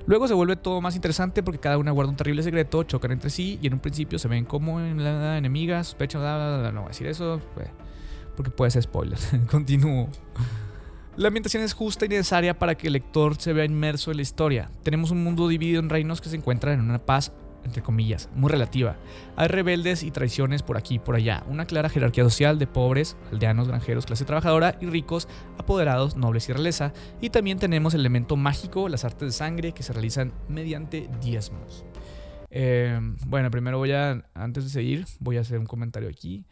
Luego 0.05 0.27
se 0.27 0.33
vuelve 0.33 0.55
todo 0.55 0.81
más 0.81 0.95
interesante 0.95 1.43
porque 1.43 1.59
cada 1.59 1.77
una 1.77 1.91
guarda 1.91 2.09
un 2.09 2.17
terrible 2.17 2.41
secreto, 2.41 2.83
chocan 2.83 3.11
entre 3.11 3.29
sí 3.29 3.59
y 3.61 3.67
en 3.67 3.73
un 3.73 3.79
principio 3.79 4.17
se 4.17 4.27
ven 4.27 4.45
como 4.45 4.79
enemigas, 4.79 5.87
sospechan, 5.87 6.21
no 6.73 6.81
voy 6.81 6.85
a 6.85 6.87
decir 6.87 7.07
eso 7.07 7.39
pues, 7.53 7.67
porque 8.35 8.51
puede 8.51 8.71
ser 8.71 8.83
spoiler. 8.83 9.19
Continúo. 9.51 10.09
La 11.15 11.27
ambientación 11.27 11.63
es 11.63 11.73
justa 11.73 12.05
y 12.05 12.09
necesaria 12.09 12.57
para 12.57 12.75
que 12.75 12.87
el 12.87 12.93
lector 12.93 13.35
se 13.39 13.51
vea 13.51 13.65
inmerso 13.65 14.09
en 14.11 14.17
la 14.17 14.23
historia. 14.23 14.71
Tenemos 14.83 15.11
un 15.11 15.23
mundo 15.23 15.47
dividido 15.47 15.79
en 15.79 15.89
reinos 15.89 16.21
que 16.21 16.29
se 16.29 16.37
encuentran 16.37 16.79
en 16.79 16.89
una 16.89 16.99
paz 16.99 17.33
entre 17.63 17.81
comillas, 17.81 18.29
muy 18.35 18.49
relativa. 18.49 18.97
Hay 19.35 19.47
rebeldes 19.47 20.03
y 20.03 20.11
traiciones 20.11 20.63
por 20.63 20.77
aquí 20.77 20.95
y 20.95 20.99
por 20.99 21.15
allá, 21.15 21.43
una 21.47 21.65
clara 21.65 21.89
jerarquía 21.89 22.23
social 22.23 22.59
de 22.59 22.67
pobres, 22.67 23.17
aldeanos, 23.31 23.67
granjeros, 23.67 24.05
clase 24.05 24.25
trabajadora 24.25 24.77
y 24.81 24.85
ricos, 24.87 25.27
apoderados, 25.57 26.15
nobles 26.15 26.49
y 26.49 26.53
realeza, 26.53 26.93
y 27.21 27.29
también 27.29 27.59
tenemos 27.59 27.93
el 27.93 28.01
elemento 28.01 28.35
mágico, 28.35 28.89
las 28.89 29.05
artes 29.05 29.27
de 29.27 29.31
sangre 29.31 29.71
que 29.71 29.83
se 29.83 29.93
realizan 29.93 30.33
mediante 30.47 31.09
diezmos. 31.21 31.85
Eh, 32.51 32.99
bueno, 33.27 33.51
primero 33.51 33.77
voy 33.77 33.91
a, 33.91 34.25
antes 34.33 34.63
de 34.63 34.69
seguir, 34.69 35.05
voy 35.19 35.37
a 35.37 35.41
hacer 35.41 35.59
un 35.59 35.65
comentario 35.65 36.09
aquí, 36.09 36.45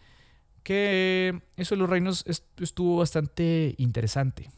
que 0.64 1.42
eso 1.56 1.76
de 1.76 1.80
los 1.80 1.90
reinos 1.90 2.26
estuvo 2.28 2.98
bastante 2.98 3.74
interesante. 3.78 4.50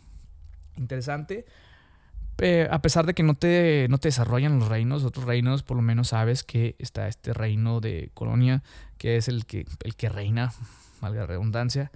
Interesante 0.75 1.45
a 2.69 2.81
pesar 2.81 3.05
de 3.05 3.13
que 3.13 3.23
no 3.23 3.35
te, 3.35 3.87
no 3.89 3.97
te 3.97 4.07
desarrollan 4.07 4.59
los 4.59 4.69
reinos, 4.69 5.03
otros 5.03 5.25
reinos, 5.25 5.63
por 5.63 5.77
lo 5.77 5.83
menos 5.83 6.09
sabes 6.09 6.43
que 6.43 6.75
está 6.79 7.07
este 7.07 7.33
reino 7.33 7.81
de 7.81 8.11
Colonia, 8.13 8.63
que 8.97 9.17
es 9.17 9.27
el 9.27 9.45
que, 9.45 9.65
el 9.83 9.95
que 9.95 10.09
reina, 10.09 10.53
valga 11.01 11.21
la 11.21 11.27
redundancia. 11.27 11.91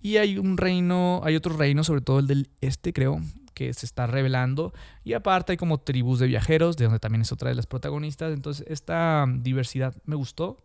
Y 0.00 0.18
hay 0.18 0.38
un 0.38 0.56
reino, 0.56 1.20
hay 1.24 1.36
otro 1.36 1.56
reino, 1.56 1.82
sobre 1.82 2.00
todo 2.00 2.20
el 2.20 2.26
del 2.26 2.50
este, 2.60 2.92
creo, 2.92 3.20
que 3.54 3.74
se 3.74 3.86
está 3.86 4.06
revelando. 4.06 4.72
Y 5.02 5.14
aparte 5.14 5.52
hay 5.52 5.56
como 5.56 5.78
tribus 5.78 6.20
de 6.20 6.28
viajeros, 6.28 6.76
de 6.76 6.84
donde 6.84 7.00
también 7.00 7.22
es 7.22 7.32
otra 7.32 7.48
de 7.48 7.56
las 7.56 7.66
protagonistas. 7.66 8.32
Entonces, 8.32 8.64
esta 8.68 9.26
diversidad 9.28 9.96
me 10.04 10.14
gustó. 10.14 10.62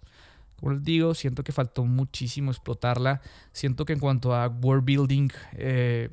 Como 0.60 0.74
les 0.74 0.84
digo, 0.84 1.16
siento 1.16 1.44
que 1.44 1.52
faltó 1.52 1.86
muchísimo 1.86 2.52
explotarla. 2.52 3.22
Siento 3.52 3.86
que 3.86 3.94
en 3.94 4.00
cuanto 4.00 4.36
a 4.36 4.48
world 4.48 4.86
building, 4.86 5.30
eh, 5.54 6.10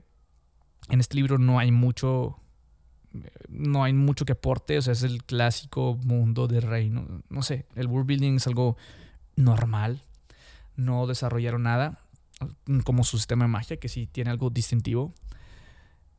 en 0.88 1.00
este 1.00 1.16
libro 1.16 1.36
no 1.36 1.58
hay 1.58 1.70
mucho. 1.70 2.39
No 3.48 3.84
hay 3.84 3.92
mucho 3.92 4.24
que 4.24 4.32
aporte. 4.32 4.78
O 4.78 4.82
sea, 4.82 4.92
es 4.92 5.02
el 5.02 5.24
clásico 5.24 5.98
mundo 6.04 6.48
de 6.48 6.60
reino. 6.60 7.22
No 7.28 7.42
sé, 7.42 7.66
el 7.74 7.86
world 7.86 8.06
building 8.06 8.36
es 8.36 8.46
algo 8.46 8.76
normal. 9.36 10.02
No 10.76 11.06
desarrollaron 11.06 11.64
nada. 11.64 11.98
Como 12.84 13.04
su 13.04 13.18
sistema 13.18 13.44
de 13.44 13.48
magia, 13.48 13.76
que 13.76 13.88
sí 13.88 14.06
tiene 14.06 14.30
algo 14.30 14.50
distintivo. 14.50 15.12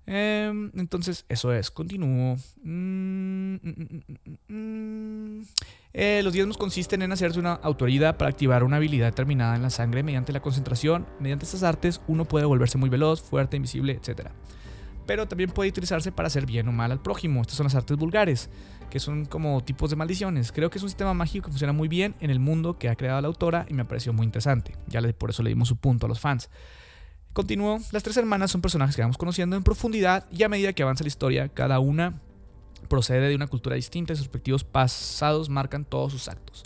Em, 0.05 0.71
entonces, 0.75 1.25
eso 1.29 1.53
es. 1.53 1.71
Continúo. 1.71 2.35
Mm, 2.63 3.55
mm, 3.55 4.01
mm, 4.47 5.41
eh, 5.93 6.21
los 6.23 6.33
diezmos 6.33 6.57
consisten 6.57 7.01
en 7.01 7.11
hacerse 7.11 7.39
una 7.39 7.53
autoridad 7.53 8.17
para 8.17 8.29
activar 8.29 8.63
una 8.63 8.77
habilidad 8.77 9.07
determinada 9.07 9.55
en 9.55 9.61
la 9.61 9.69
sangre 9.69 10.03
mediante 10.03 10.33
la 10.33 10.41
concentración. 10.41 11.07
Mediante 11.19 11.45
estas 11.45 11.63
artes, 11.63 12.01
uno 12.07 12.25
puede 12.25 12.45
volverse 12.45 12.77
muy 12.77 12.89
veloz, 12.89 13.21
fuerte, 13.21 13.57
invisible, 13.57 13.93
etc. 13.93 14.31
Pero 15.05 15.27
también 15.27 15.49
puede 15.49 15.69
utilizarse 15.69 16.11
para 16.11 16.27
hacer 16.27 16.45
bien 16.45 16.67
o 16.67 16.71
mal 16.71 16.91
al 16.91 17.01
prójimo. 17.01 17.41
Estas 17.41 17.57
son 17.57 17.65
las 17.65 17.75
artes 17.75 17.97
vulgares, 17.97 18.49
que 18.89 18.99
son 18.99 19.25
como 19.25 19.63
tipos 19.63 19.89
de 19.89 19.95
maldiciones. 19.95 20.51
Creo 20.51 20.69
que 20.69 20.77
es 20.77 20.83
un 20.83 20.89
sistema 20.89 21.13
mágico 21.13 21.45
que 21.45 21.51
funciona 21.51 21.73
muy 21.73 21.87
bien 21.87 22.15
en 22.19 22.29
el 22.29 22.39
mundo 22.39 22.77
que 22.77 22.89
ha 22.89 22.95
creado 22.95 23.21
la 23.21 23.27
autora 23.27 23.65
y 23.69 23.73
me 23.73 23.85
pareció 23.85 24.13
muy 24.13 24.25
interesante. 24.25 24.75
Ya 24.87 25.01
por 25.13 25.31
eso 25.31 25.43
le 25.43 25.49
dimos 25.49 25.67
su 25.67 25.77
punto 25.77 26.05
a 26.05 26.09
los 26.09 26.19
fans. 26.19 26.49
Continuó, 27.33 27.79
las 27.91 28.03
tres 28.03 28.17
hermanas 28.17 28.51
son 28.51 28.61
personajes 28.61 28.95
que 28.95 29.01
vamos 29.01 29.17
conociendo 29.17 29.55
en 29.55 29.63
profundidad 29.63 30.25
y 30.31 30.43
a 30.43 30.49
medida 30.49 30.73
que 30.73 30.83
avanza 30.83 31.05
la 31.05 31.07
historia, 31.07 31.47
cada 31.47 31.79
una 31.79 32.19
procede 32.89 33.29
de 33.29 33.35
una 33.35 33.47
cultura 33.47 33.77
distinta 33.77 34.11
y 34.11 34.17
sus 34.17 34.25
respectivos 34.25 34.65
pasados 34.65 35.49
marcan 35.49 35.85
todos 35.85 36.11
sus 36.11 36.27
actos. 36.27 36.65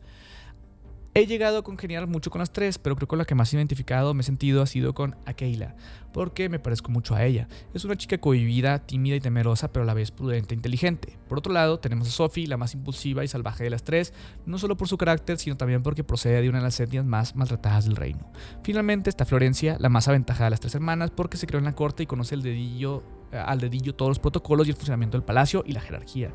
He 1.17 1.27
llegado 1.27 1.59
a 1.59 1.63
congeniar 1.63 2.07
mucho 2.07 2.29
con 2.29 2.39
las 2.39 2.51
tres, 2.51 2.77
pero 2.77 2.97
creo 2.97 3.07
que 3.07 3.15
la 3.15 3.23
que 3.23 3.35
más 3.35 3.53
identificado 3.53 4.13
me 4.13 4.19
he 4.19 4.25
sentido 4.25 4.61
ha 4.61 4.65
sido 4.65 4.93
con 4.93 5.15
Akeila, 5.25 5.73
porque 6.11 6.49
me 6.49 6.59
parezco 6.59 6.91
mucho 6.91 7.15
a 7.15 7.23
ella. 7.23 7.47
Es 7.73 7.85
una 7.85 7.95
chica 7.95 8.17
cohibida, 8.17 8.79
tímida 8.79 9.15
y 9.15 9.21
temerosa, 9.21 9.71
pero 9.71 9.83
a 9.83 9.85
la 9.85 9.93
vez 9.93 10.11
prudente 10.11 10.53
e 10.53 10.57
inteligente. 10.57 11.17
Por 11.29 11.37
otro 11.37 11.53
lado, 11.53 11.79
tenemos 11.79 12.09
a 12.09 12.11
Sophie, 12.11 12.47
la 12.47 12.57
más 12.57 12.73
impulsiva 12.73 13.23
y 13.23 13.29
salvaje 13.29 13.63
de 13.63 13.69
las 13.69 13.85
tres, 13.85 14.13
no 14.45 14.57
solo 14.57 14.75
por 14.75 14.89
su 14.89 14.97
carácter, 14.97 15.37
sino 15.37 15.55
también 15.55 15.83
porque 15.83 16.03
procede 16.03 16.41
de 16.41 16.49
una 16.49 16.57
de 16.57 16.65
las 16.65 16.77
etnias 16.81 17.05
más 17.05 17.33
maltratadas 17.33 17.85
del 17.85 17.95
reino. 17.95 18.29
Finalmente 18.63 19.09
está 19.09 19.23
Florencia, 19.23 19.77
la 19.79 19.87
más 19.87 20.09
aventajada 20.09 20.47
de 20.47 20.51
las 20.51 20.59
tres 20.59 20.75
hermanas, 20.75 21.11
porque 21.11 21.37
se 21.37 21.47
creó 21.47 21.59
en 21.59 21.65
la 21.65 21.75
corte 21.75 22.03
y 22.03 22.07
conoce 22.07 22.35
el 22.35 22.41
dedillo, 22.41 23.03
al 23.43 23.59
dedillo 23.59 23.95
todos 23.95 24.09
los 24.09 24.19
protocolos 24.19 24.67
y 24.67 24.71
el 24.71 24.75
funcionamiento 24.75 25.17
del 25.17 25.25
palacio 25.25 25.63
y 25.65 25.73
la 25.73 25.81
jerarquía. 25.81 26.31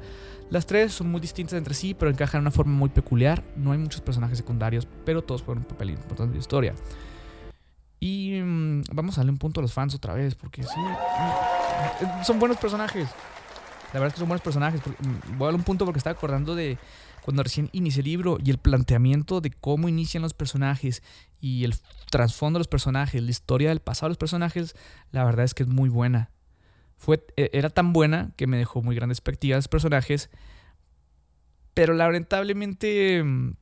Las 0.50 0.66
tres 0.66 0.92
son 0.92 1.10
muy 1.10 1.20
distintas 1.20 1.54
entre 1.54 1.74
sí, 1.74 1.94
pero 1.94 2.10
encajan 2.10 2.40
de 2.40 2.42
una 2.42 2.50
forma 2.50 2.72
muy 2.72 2.88
peculiar. 2.88 3.44
No 3.56 3.72
hay 3.72 3.78
muchos 3.78 4.00
personajes 4.00 4.36
secundarios, 4.36 4.86
pero 5.04 5.22
todos 5.22 5.42
juegan 5.42 5.62
un 5.62 5.68
papel 5.68 5.90
importante 5.90 6.24
en 6.24 6.32
la 6.32 6.38
historia. 6.38 6.74
Y 8.00 8.40
mm, 8.42 8.82
vamos 8.92 9.16
a 9.16 9.20
darle 9.20 9.32
un 9.32 9.38
punto 9.38 9.60
a 9.60 9.62
los 9.62 9.72
fans 9.72 9.94
otra 9.94 10.14
vez, 10.14 10.34
porque 10.34 10.62
sí, 10.62 10.80
mm, 10.80 12.24
son 12.24 12.38
buenos 12.38 12.56
personajes. 12.56 13.08
La 13.92 14.00
verdad 14.00 14.08
es 14.08 14.14
que 14.14 14.20
son 14.20 14.28
buenos 14.28 14.42
personajes. 14.42 14.80
Mm, 14.80 15.38
voy 15.38 15.44
a 15.44 15.46
darle 15.46 15.58
un 15.58 15.64
punto 15.64 15.84
porque 15.84 15.98
estaba 15.98 16.16
acordando 16.16 16.54
de 16.54 16.78
cuando 17.22 17.42
recién 17.42 17.68
inicié 17.72 18.00
el 18.00 18.06
libro 18.06 18.38
y 18.42 18.50
el 18.50 18.58
planteamiento 18.58 19.40
de 19.40 19.50
cómo 19.50 19.88
inician 19.88 20.22
los 20.22 20.34
personajes 20.34 21.02
y 21.40 21.64
el 21.64 21.74
trasfondo 22.10 22.58
de 22.58 22.60
los 22.60 22.68
personajes, 22.68 23.22
la 23.22 23.30
historia 23.30 23.68
del 23.68 23.80
pasado 23.80 24.08
de 24.08 24.10
los 24.10 24.18
personajes, 24.18 24.74
la 25.12 25.24
verdad 25.24 25.44
es 25.44 25.54
que 25.54 25.62
es 25.62 25.68
muy 25.68 25.88
buena. 25.88 26.30
Fue, 27.00 27.24
e, 27.38 27.48
era 27.54 27.70
tan 27.70 27.94
buena 27.94 28.30
que 28.36 28.46
me 28.46 28.58
dejó 28.58 28.82
muy 28.82 28.94
grandes 28.94 29.16
expectativas 29.16 29.68
personajes. 29.68 30.28
Pero 31.72 31.94
lamentablemente 31.94 33.24
mm, 33.24 33.54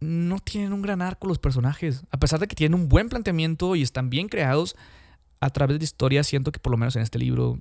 no 0.00 0.38
tienen 0.38 0.72
un 0.72 0.80
gran 0.80 1.02
arco 1.02 1.28
los 1.28 1.38
personajes. 1.38 2.04
A 2.10 2.18
pesar 2.18 2.40
de 2.40 2.48
que 2.48 2.56
tienen 2.56 2.80
un 2.80 2.88
buen 2.88 3.10
planteamiento 3.10 3.76
y 3.76 3.82
están 3.82 4.08
bien 4.08 4.28
creados, 4.28 4.74
a 5.38 5.50
través 5.50 5.78
de 5.78 5.84
historia 5.84 6.24
siento 6.24 6.50
que 6.50 6.60
por 6.60 6.70
lo 6.70 6.78
menos 6.78 6.96
en 6.96 7.02
este 7.02 7.18
libro 7.18 7.60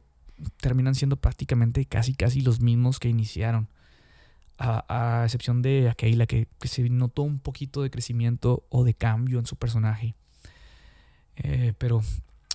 terminan 0.62 0.96
siendo 0.96 1.18
prácticamente 1.18 1.86
casi 1.86 2.14
casi 2.14 2.40
los 2.40 2.62
mismos 2.62 3.00
que 3.00 3.10
iniciaron. 3.10 3.68
A, 4.64 5.24
excepción 5.26 5.64
de 5.64 5.90
Aquila, 5.90 6.28
que, 6.28 6.48
que, 6.60 6.68
se 6.68 6.88
notó 6.88 7.24
un 7.24 7.40
poquito 7.40 7.82
de 7.82 7.90
crecimiento 7.90 8.64
o 8.70 8.84
de 8.84 8.94
cambio 8.94 9.40
en 9.40 9.48
su 9.48 9.56
personaje. 9.56 10.14
Eh, 11.36 11.74
pero 11.80 12.04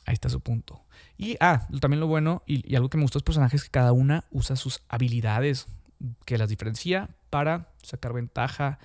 Ahí 0.07 0.14
está 0.14 0.29
su 0.29 0.40
punto. 0.40 0.85
Y, 1.19 1.37
ah, 1.40 1.66
también 1.81 2.01
lo 2.01 2.07
bueno 2.07 2.42
y, 2.47 2.75
algo 2.77 2.88
que 2.88 2.97
me 2.97 3.03
gustó 3.03 3.19
de 3.19 3.21
los 3.21 3.27
personajes 3.27 3.61
es 3.61 3.64
que 3.64 3.71
cada 3.71 3.92
una 3.92 4.25
usa 4.31 4.57
sus 4.57 4.81
habilidades 4.88 5.66
que 6.25 6.38
las 6.38 6.49
diferencia 6.49 7.11
para 7.29 7.69
sacar 7.83 8.12
ventaja 8.12 8.79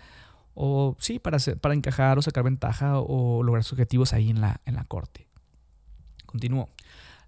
o, 0.55 0.97
sí, 0.99 1.19
para, 1.19 1.37
para 1.61 1.75
encajar 1.75 2.17
o 2.17 2.21
sacar 2.21 2.43
ventaja 2.43 2.99
o 2.99 3.43
lograr 3.43 3.63
sus 3.63 3.73
objetivos 3.73 4.13
ahí 4.13 4.29
en 4.29 4.41
la, 4.41 4.61
en 4.65 4.75
la 4.75 4.83
corte. 4.85 5.27
Continúo. 6.25 6.69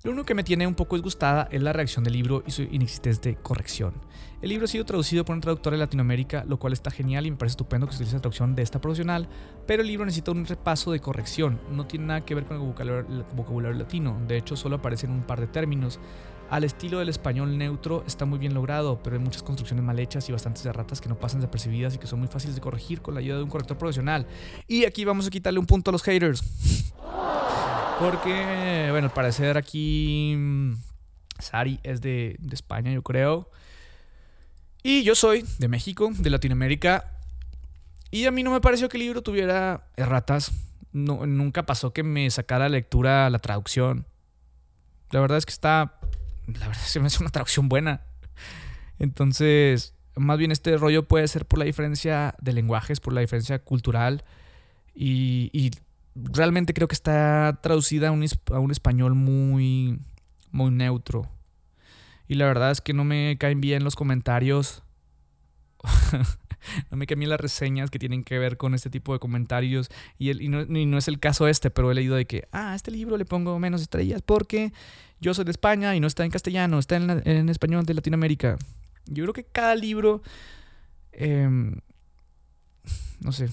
Lo 0.04 0.12
único 0.12 0.26
que 0.26 0.36
me 0.36 0.44
tiene 0.44 0.68
un 0.68 0.76
poco 0.76 0.98
disgustada 0.98 1.48
es 1.50 1.64
la 1.64 1.72
reacción 1.72 2.04
del 2.04 2.12
libro 2.12 2.44
y 2.46 2.52
su 2.52 2.64
inexistente 2.64 3.38
corrección. 3.42 3.94
El 4.42 4.50
libro 4.50 4.66
ha 4.66 4.68
sido 4.68 4.84
traducido 4.84 5.24
por 5.24 5.34
un 5.34 5.40
traductor 5.40 5.72
de 5.72 5.80
Latinoamérica, 5.80 6.44
lo 6.46 6.60
cual 6.60 6.74
está 6.74 6.92
genial 6.92 7.26
y 7.26 7.32
me 7.32 7.38
parece 7.38 7.54
estupendo 7.54 7.88
que 7.88 7.94
se 7.94 8.00
utilice 8.00 8.18
la 8.18 8.22
traducción 8.22 8.54
de 8.54 8.64
esta 8.64 8.82
profesional, 8.82 9.30
pero 9.66 9.82
el 9.82 9.88
libro 9.88 10.06
necesita 10.06 10.32
un 10.32 10.46
repaso 10.46 10.92
de 10.92 11.00
corrección. 11.00 11.58
No 11.72 11.88
tiene 11.88 12.08
nada 12.08 12.20
que 12.20 12.36
ver 12.36 12.44
con 12.44 12.58
el 12.58 13.24
vocabulario, 13.34 13.80
latino, 13.80 14.20
de 14.28 14.36
hecho 14.36 14.58
solo 14.58 14.76
aparecen 14.76 15.10
un 15.10 15.24
par 15.24 15.40
de 15.40 15.48
términos. 15.48 16.02
Al 16.50 16.66
estilo 16.66 17.00
del 17.00 17.08
español 17.08 17.58
neutro 17.58 18.04
está 18.06 18.26
muy 18.26 18.40
bien 18.40 18.54
logrado, 18.54 19.00
pero 19.02 19.16
hay 19.16 19.22
muchas 19.22 19.42
construcciones 19.42 19.86
mal 19.86 19.98
hechas 20.00 20.28
y 20.28 20.34
bastantes 20.34 20.66
erratas 20.66 21.00
que 21.00 21.08
no 21.08 21.18
pasan 21.18 21.40
desapercibidas 21.40 21.96
y 21.96 21.98
que 21.98 22.08
son 22.08 22.20
muy 22.20 22.28
fáciles 22.28 22.56
de 22.56 22.62
corregir 22.62 23.02
con 23.02 23.14
la 23.14 23.22
ayuda 23.22 23.38
de 23.38 23.44
un 23.44 23.50
corrector 23.50 23.78
profesional. 23.78 24.28
Y 24.68 24.84
aquí 24.84 25.06
vamos 25.06 25.28
a 25.28 25.30
quitarle 25.30 25.60
un 25.60 25.66
punto 25.66 25.92
a 25.92 25.94
los 25.94 26.04
haters. 26.04 26.44
Porque, 28.00 28.88
bueno, 28.90 29.08
al 29.08 29.14
parecer 29.14 29.58
aquí 29.58 30.36
mm, 30.36 30.74
Sari 31.40 31.80
es 31.84 32.02
de, 32.02 32.38
España, 32.52 32.92
yo 32.92 33.04
creo. 33.04 33.50
Y 34.82 35.04
yo 35.04 35.16
soy 35.16 35.46
de 35.60 35.68
México, 35.68 36.12
de 36.14 36.30
Latinoamérica. 36.30 37.12
Y 38.12 38.26
a 38.26 38.32
mí 38.32 38.44
no 38.44 38.52
me 38.52 38.62
pareció 38.62 38.90
que 38.90 38.98
el 38.98 39.04
libro 39.04 39.22
tuviera 39.22 39.88
erratas. 39.96 40.52
No, 40.92 41.26
nunca 41.26 41.66
pasó 41.66 41.94
que 41.94 42.04
me 42.04 42.30
sacara 42.30 42.70
lectura 42.70 43.30
la 43.30 43.40
traducción. 43.40 44.06
La 45.12 45.20
verdad 45.22 45.38
es 45.38 45.46
que 45.46 45.54
está. 45.54 46.00
La 46.48 46.68
verdad 46.68 46.84
es 46.86 46.94
que 46.94 47.00
me 47.00 47.08
hace 47.08 47.22
una 47.22 47.32
traducción 47.32 47.70
buena. 47.70 48.02
Entonces, 49.00 49.96
más 50.16 50.38
bien 50.38 50.52
este 50.52 50.78
rollo 50.78 51.08
puede 51.08 51.28
ser 51.28 51.46
por 51.46 51.60
la 51.60 51.66
diferencia 51.66 52.36
de 52.40 52.54
lenguajes, 52.54 53.00
por 53.00 53.14
la 53.14 53.22
diferencia 53.22 53.60
cultural. 53.60 54.24
Y 54.96 55.72
realmente 56.16 56.74
creo 56.74 56.88
que 56.88 56.96
está 56.96 57.60
traducida 57.62 58.10
a 58.10 58.12
un, 58.12 58.26
a 58.52 58.60
un 58.60 58.72
español 58.72 59.16
muy, 59.16 60.00
muy 60.52 60.72
neutro. 60.72 61.30
Y 62.28 62.36
la 62.36 62.46
verdad 62.46 62.72
es 62.72 62.82
que 62.82 62.94
no 62.94 63.04
me 63.04 63.38
caen 63.38 63.62
bien 63.62 63.84
los 63.84 63.96
comentarios. 63.96 64.84
no 66.92 66.98
me 66.98 67.06
caen 67.06 67.20
bien 67.20 67.30
las 67.30 67.40
reseñas 67.40 67.90
que 67.90 68.00
tienen 68.00 68.24
que 68.24 68.40
ver 68.40 68.58
con 68.58 68.74
este 68.74 68.90
tipo 68.90 69.14
de 69.14 69.20
comentarios. 69.20 69.90
Y, 70.18 70.30
el, 70.30 70.42
y, 70.42 70.48
no, 70.50 70.98
es 70.98 71.08
el 71.08 71.20
caso 71.20 71.48
este, 71.48 71.70
pero 71.70 71.92
he 71.92 71.96
leído 71.96 72.16
de 72.16 72.26
que, 72.26 72.48
ah, 72.52 72.72
a 72.72 72.76
este 72.76 72.92
libro 72.92 73.18
le 73.18 73.26
pongo 73.26 73.60
menos 73.60 73.82
estrellas 73.82 74.22
porque 74.22 74.72
yo 75.20 75.34
soy 75.34 75.46
de 75.46 75.52
España 75.52 75.96
y 75.96 76.00
no 76.00 76.08
está 76.08 76.26
en 76.26 76.32
castellano, 76.32 76.80
está 76.80 76.96
en, 76.96 77.50
español 77.50 77.86
de 77.86 77.94
Latinoamérica. 77.94 78.58
Yo 79.06 79.24
creo 79.26 79.34
que 79.34 79.44
cada 79.44 79.76
libro, 79.76 80.22
em, 81.12 81.76
no 83.20 83.32
sé, 83.32 83.50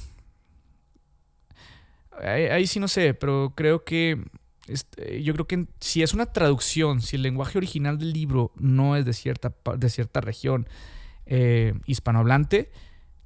Ahí, 2.22 2.66
sí 2.66 2.80
no 2.80 2.88
sé, 2.88 3.14
pero 3.14 3.52
creo 3.56 3.85
que 3.85 4.22
este, 4.66 5.22
yo 5.22 5.33
creo 5.35 5.46
que 5.46 5.66
si 5.80 6.02
es 6.02 6.14
una 6.14 6.26
traducción, 6.26 7.02
si 7.02 7.16
el 7.16 7.22
lenguaje 7.22 7.59
original 7.59 7.98
del 7.98 8.12
libro 8.12 8.52
no 8.56 8.96
es 8.96 9.04
de 9.04 9.12
cierta, 9.12 9.54
de 9.76 9.90
cierta 9.90 10.20
región 10.20 10.68
eh, 11.26 11.74
hispanohablante, 11.87 12.70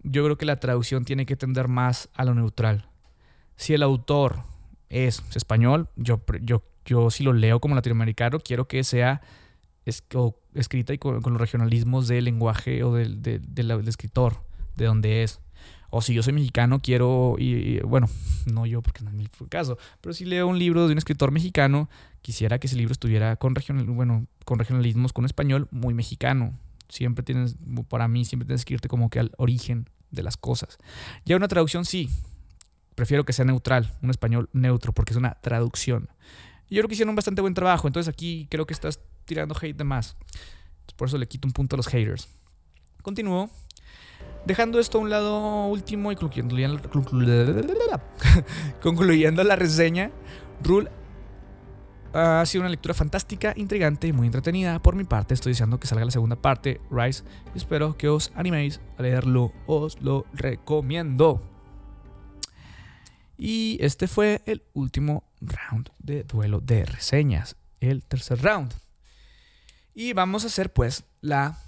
yo 0.02 0.24
creo 0.24 0.37
que 0.37 0.46
la 0.46 0.61
traducción 0.61 1.04
tiene 1.04 1.26
que 1.26 1.37
tender 1.37 1.68
más 1.68 2.09
a 2.14 2.24
lo 2.24 2.35
neutral. 2.35 2.88
Si 3.57 3.74
el 3.74 3.83
autor 3.83 4.42
es 4.88 5.22
español, 5.35 5.88
yo, 5.96 6.22
yo, 6.42 6.62
yo 6.85 7.11
si 7.11 7.24
lo 7.24 7.33
leo 7.33 7.61
como 7.61 7.74
latinoamericano, 7.74 8.38
quiero 8.40 8.68
que 8.68 8.85
sea 8.85 9.22
escrita 9.85 10.94
y 10.94 10.98
con, 10.98 11.20
los 11.22 11.40
regionalismos 11.40 12.09
del 12.09 12.24
lenguaje 12.24 12.83
o 12.85 12.94
del, 12.94 13.22
del 13.22 13.88
escritor, 13.88 14.42
de 14.76 14.87
donde 14.87 15.22
es. 15.22 15.40
O 15.96 16.02
si 16.02 16.12
yo 16.12 16.24
soy 16.24 16.33
mexicano, 16.33 16.80
quiero, 16.83 17.37
y, 17.38 17.78
bueno, 17.78 18.09
no 18.52 18.66
yo 18.66 18.83
porque 18.83 19.04
no 19.04 19.11
es 19.11 19.16
mi 19.16 19.28
caso, 19.48 19.78
pero 20.00 20.12
si 20.12 20.24
leo 20.24 20.48
un 20.48 20.59
libro 20.59 20.88
de 20.88 20.92
un 20.92 20.98
escritor 20.98 21.30
mexicano, 21.30 21.88
quisiera 22.20 22.59
que 22.59 22.66
ese 22.66 22.74
libro 22.74 22.90
estuviera 22.90 23.37
con, 23.37 23.54
regional, 23.54 23.85
bueno, 23.87 24.26
con 24.44 24.59
regionalismos, 24.59 25.12
con 25.12 25.24
español 25.24 25.68
muy 25.70 25.94
mexicano. 25.94 26.59
Siempre 26.88 27.22
tienes, 27.22 27.54
para 27.88 28.09
mí, 28.09 28.24
siempre 28.24 28.44
tienes 28.44 28.64
que 28.64 28.74
irte 28.74 28.88
como 28.88 29.09
que 29.09 29.20
al 29.20 29.30
origen 29.37 29.88
de 30.11 30.24
las 30.24 30.37
cosas. 30.37 30.78
Ya 31.24 31.37
una 31.37 31.46
traducción 31.46 31.85
sí, 31.85 32.11
prefiero 32.96 33.22
que 33.24 33.33
sea 33.33 33.44
neutral, 33.44 33.92
un 34.02 34.11
español 34.11 34.50
neutro, 34.52 34.92
porque 34.92 35.12
es 35.12 35.16
una 35.16 35.35
traducción. 35.42 36.09
yo 36.70 36.80
creo 36.80 36.88
que 36.88 36.94
hicieron 36.94 37.11
un 37.11 37.16
bastante 37.16 37.40
buen 37.40 37.54
trabajo, 37.54 37.87
entonces 37.87 38.12
aquí 38.12 38.48
creo 38.50 38.66
que 38.66 38.74
estás 38.74 38.98
tirando 39.26 39.54
hate 39.54 39.76
de 39.76 39.85
más. 39.85 40.16
por 40.96 41.07
eso 41.07 41.18
le 41.18 41.28
quito 41.28 41.46
un 41.46 41.52
punto 41.52 41.76
a 41.76 41.78
los 41.78 41.87
haters. 41.87 42.28
Continúo 43.00 43.48
Dejando 44.46 44.78
esto 44.78 44.98
a 44.98 45.00
un 45.00 45.09
lado 45.09 45.66
último 45.66 46.12
y 46.12 46.16
concluyendo, 48.83 49.42
la 49.42 49.57
reseña, 49.57 50.11
Rule 50.62 50.90
ha 52.12 52.44
sido 52.46 52.62
una 52.62 52.68
lectura 52.68 52.94
fantástica, 52.94 53.54
intrigante 53.57 54.07
y 54.07 54.12
muy 54.12 54.26
entretenida. 54.26 54.80
Por 54.80 54.96
mi 54.96 55.04
parte, 55.04 55.35
estoy 55.35 55.52
deseando 55.52 55.80
que 55.80 55.87
salga 55.87 56.04
la 56.04 56.11
segunda 56.11 56.37
parte, 56.37 56.80
Rise, 56.90 57.24
y 57.54 57.59
espero 57.59 57.96
que 57.96 58.09
os 58.09 58.33
animéis 58.35 58.80
a 58.98 59.02
leerlo. 59.02 59.52
Os 59.66 60.00
lo 60.02 60.26
recomiendo. 60.35 61.40
Y 63.37 63.78
este 63.80 64.07
fue 64.07 64.42
el 64.46 64.62
último 64.74 65.24
round 65.40 65.90
de 65.98 66.22
duelo 66.22 66.61
de 66.61 66.85
reseñas, 66.85 67.57
el 67.80 68.04
tercer 68.04 68.42
round. 68.42 68.74
Y 69.94 70.12
vamos 70.12 70.44
a 70.44 70.48
hacer 70.48 70.72
pues 70.72 71.04
la 71.20 71.59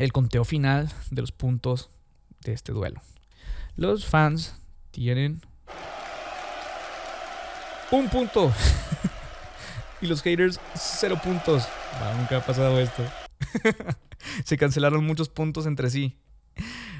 el 0.00 0.12
conteo 0.12 0.44
final 0.44 0.90
de 1.10 1.20
los 1.20 1.30
puntos 1.30 1.90
de 2.40 2.54
este 2.54 2.72
duelo. 2.72 3.02
Los 3.76 4.06
fans 4.06 4.54
tienen 4.90 5.42
un 7.90 8.08
punto. 8.08 8.50
y 10.00 10.06
los 10.06 10.22
haters, 10.22 10.58
cero 10.74 11.20
puntos. 11.22 11.68
nunca 12.18 12.38
ha 12.38 12.40
pasado 12.40 12.80
esto. 12.80 13.02
Se 14.44 14.56
cancelaron 14.56 15.04
muchos 15.04 15.28
puntos 15.28 15.66
entre 15.66 15.90
sí. 15.90 16.18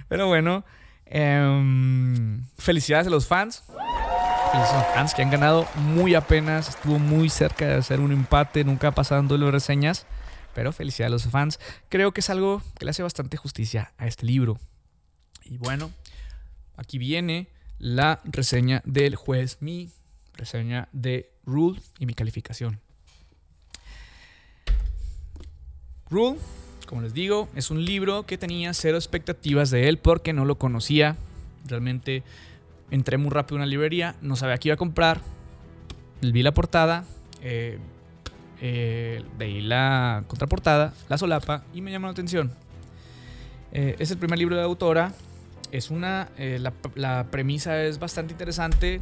Pero 0.09 0.27
bueno, 0.27 0.65
em, 1.07 2.45
felicidades 2.59 3.07
a 3.07 3.11
los 3.11 3.27
fans. 3.27 3.65
Felicidades 3.67 4.73
a 4.73 4.79
los 4.79 4.95
fans 4.95 5.15
que 5.15 5.23
han 5.23 5.31
ganado 5.31 5.67
muy 5.77 6.15
apenas. 6.15 6.69
Estuvo 6.69 6.99
muy 6.99 7.31
cerca 7.31 7.67
de 7.67 7.75
hacer 7.77 7.99
un 7.99 8.13
empate. 8.13 8.63
Nunca 8.63 8.93
duelo 9.27 9.47
de 9.47 9.53
reseñas. 9.53 10.07
Pero 10.55 10.73
felicidades 10.73 11.11
a 11.11 11.15
los 11.15 11.25
fans. 11.31 11.61
Creo 11.89 12.13
que 12.13 12.21
es 12.21 12.31
algo 12.31 12.63
que 12.79 12.85
le 12.85 12.91
hace 12.91 13.03
bastante 13.03 13.37
justicia 13.37 13.93
a 13.99 14.07
este 14.07 14.27
libro. 14.27 14.59
Y 15.45 15.59
bueno, 15.59 15.91
aquí 16.77 16.99
viene 16.99 17.49
la 17.79 18.21
reseña 18.25 18.83
del 18.85 19.17
juez, 19.17 19.59
mi 19.61 19.91
reseña 20.35 20.89
de 20.93 21.33
Rule 21.45 21.81
y 21.99 22.07
mi 22.07 22.15
calificación. 22.15 22.81
Rule, 26.11 26.39
como 26.87 27.03
les 27.03 27.15
digo, 27.15 27.49
es 27.55 27.71
un 27.71 27.85
libro 27.85 28.27
que 28.27 28.37
tenía 28.37 28.75
cero 28.75 28.97
expectativas 28.97 29.71
de 29.71 29.89
él 29.89 29.99
porque 29.99 30.33
no 30.33 30.45
lo 30.45 30.59
conocía. 30.59 31.17
Realmente 31.67 32.25
entré 32.91 33.17
muy 33.17 33.31
rápido 33.31 33.57
en 33.57 33.63
una 33.63 33.71
librería, 33.71 34.17
no 34.21 34.37
sabía 34.37 34.59
qué 34.59 34.69
iba 34.69 34.75
a 34.75 34.79
comprar. 34.79 35.21
Vi 36.21 36.43
la 36.43 36.53
portada, 36.53 37.05
eh, 37.43 37.79
eh, 38.61 39.25
leí 39.39 39.63
la 39.63 40.25
contraportada, 40.27 40.93
la 41.09 41.17
solapa 41.17 41.65
y 41.73 41.81
me 41.81 41.91
llamó 41.91 42.07
la 42.07 42.13
atención. 42.13 42.53
Eh, 43.73 43.97
es 43.99 44.11
el 44.11 44.19
primer 44.19 44.39
libro 44.39 44.57
de 44.57 44.63
la 44.63 44.67
autora. 44.67 45.13
Es 45.73 45.91
una. 45.91 46.29
Eh, 46.37 46.59
la, 46.61 46.73
la, 46.95 47.27
premisa 47.31 47.83
es 47.83 47.99
bastante 47.99 48.33
interesante. 48.33 49.01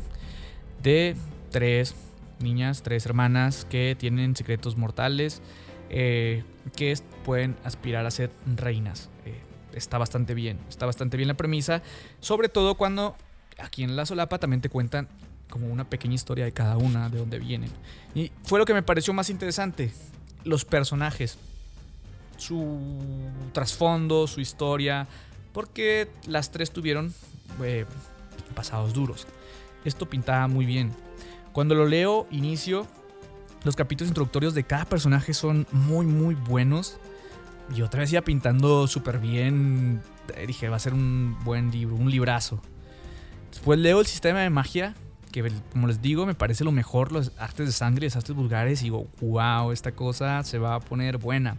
De 0.83 1.17
tres 1.51 1.97
niñas, 2.39 2.83
tres 2.83 3.05
hermanas 3.07 3.67
que 3.69 3.97
tienen 3.99 4.37
secretos 4.37 4.77
mortales. 4.77 5.43
que 5.89 6.95
pueden 7.25 7.57
aspirar 7.65 8.07
a 8.07 8.11
ser 8.11 8.31
reinas. 8.57 9.09
está 9.73 9.99
bastante 9.99 10.35
bien. 10.35 10.59
Está 10.69 10.87
bastante 10.87 11.17
bien 11.17 11.29
la 11.29 11.35
premisa. 11.35 11.83
Sobre 12.21 12.49
todo 12.49 12.77
cuando 12.77 13.17
aquí 13.59 13.83
en 13.83 13.97
la 13.97 14.07
solapa 14.07 14.39
también 14.39 14.61
te 14.61 14.69
cuentan 14.69 15.09
como 15.51 15.67
una 15.67 15.85
pequeña 15.85 16.15
historia 16.15 16.45
de 16.45 16.53
cada 16.53 16.77
una, 16.77 17.09
de 17.09 17.19
dónde 17.19 17.39
vienen. 17.39 17.71
Y 18.15 18.33
fue 18.45 18.59
lo 18.59 18.65
que 18.65 18.75
me 18.75 18.83
pareció 18.83 19.13
más 19.13 19.31
interesante, 19.31 19.93
los 20.45 20.65
personajes, 20.65 21.39
su 22.37 22.91
trasfondo, 23.53 24.27
su 24.27 24.41
historia, 24.41 25.07
porque 25.53 26.09
las 26.27 26.51
tres 26.51 26.71
tuvieron 26.71 27.13
eh, 27.63 27.87
pasados 28.55 28.93
duros. 28.93 29.27
Esto 29.85 30.09
pintaba 30.09 30.47
muy 30.49 30.67
bien. 30.67 30.93
Cuando 31.53 31.75
lo 31.75 31.87
leo, 31.87 32.27
inicio, 32.31 32.87
los 33.65 33.75
capítulos 33.75 34.09
introductorios 34.09 34.55
de 34.55 34.65
cada 34.65 34.85
personaje 34.85 35.35
son 35.35 35.67
muy, 35.73 36.07
muy 36.07 36.35
buenos. 36.35 36.99
Y 37.75 37.83
otra 37.83 38.01
vez 38.01 38.13
iba 38.13 38.23
pintando 38.23 38.87
súper 38.87 39.19
bien. 39.19 40.01
Eh, 40.35 40.47
dije, 40.47 40.69
va 40.69 40.77
a 40.77 40.81
ser 40.81 40.95
un 40.95 41.37
buen 41.45 41.71
libro, 41.71 41.97
un 41.97 42.11
librazo. 42.11 42.61
Después 43.51 43.79
leo 43.79 44.01
el 44.01 44.07
sistema 44.07 44.41
de 44.41 44.51
magia 44.51 44.95
que 45.29 45.51
como 45.73 45.87
les 45.87 46.01
digo, 46.01 46.27
me 46.27 46.35
parece 46.35 46.65
lo 46.65 46.73
mejor 46.73 47.13
los 47.13 47.33
artes 47.39 47.67
de 47.67 47.73
sangre 47.73 48.07
y 48.07 48.17
artes 48.17 48.35
vulgares. 48.35 48.81
Y 48.81 48.85
digo, 48.85 49.07
wow, 49.21 49.73
esta 49.73 49.93
cosa 49.93 50.43
se 50.43 50.59
va 50.59 50.75
a 50.75 50.81
poner 50.81 51.19
buena. 51.19 51.57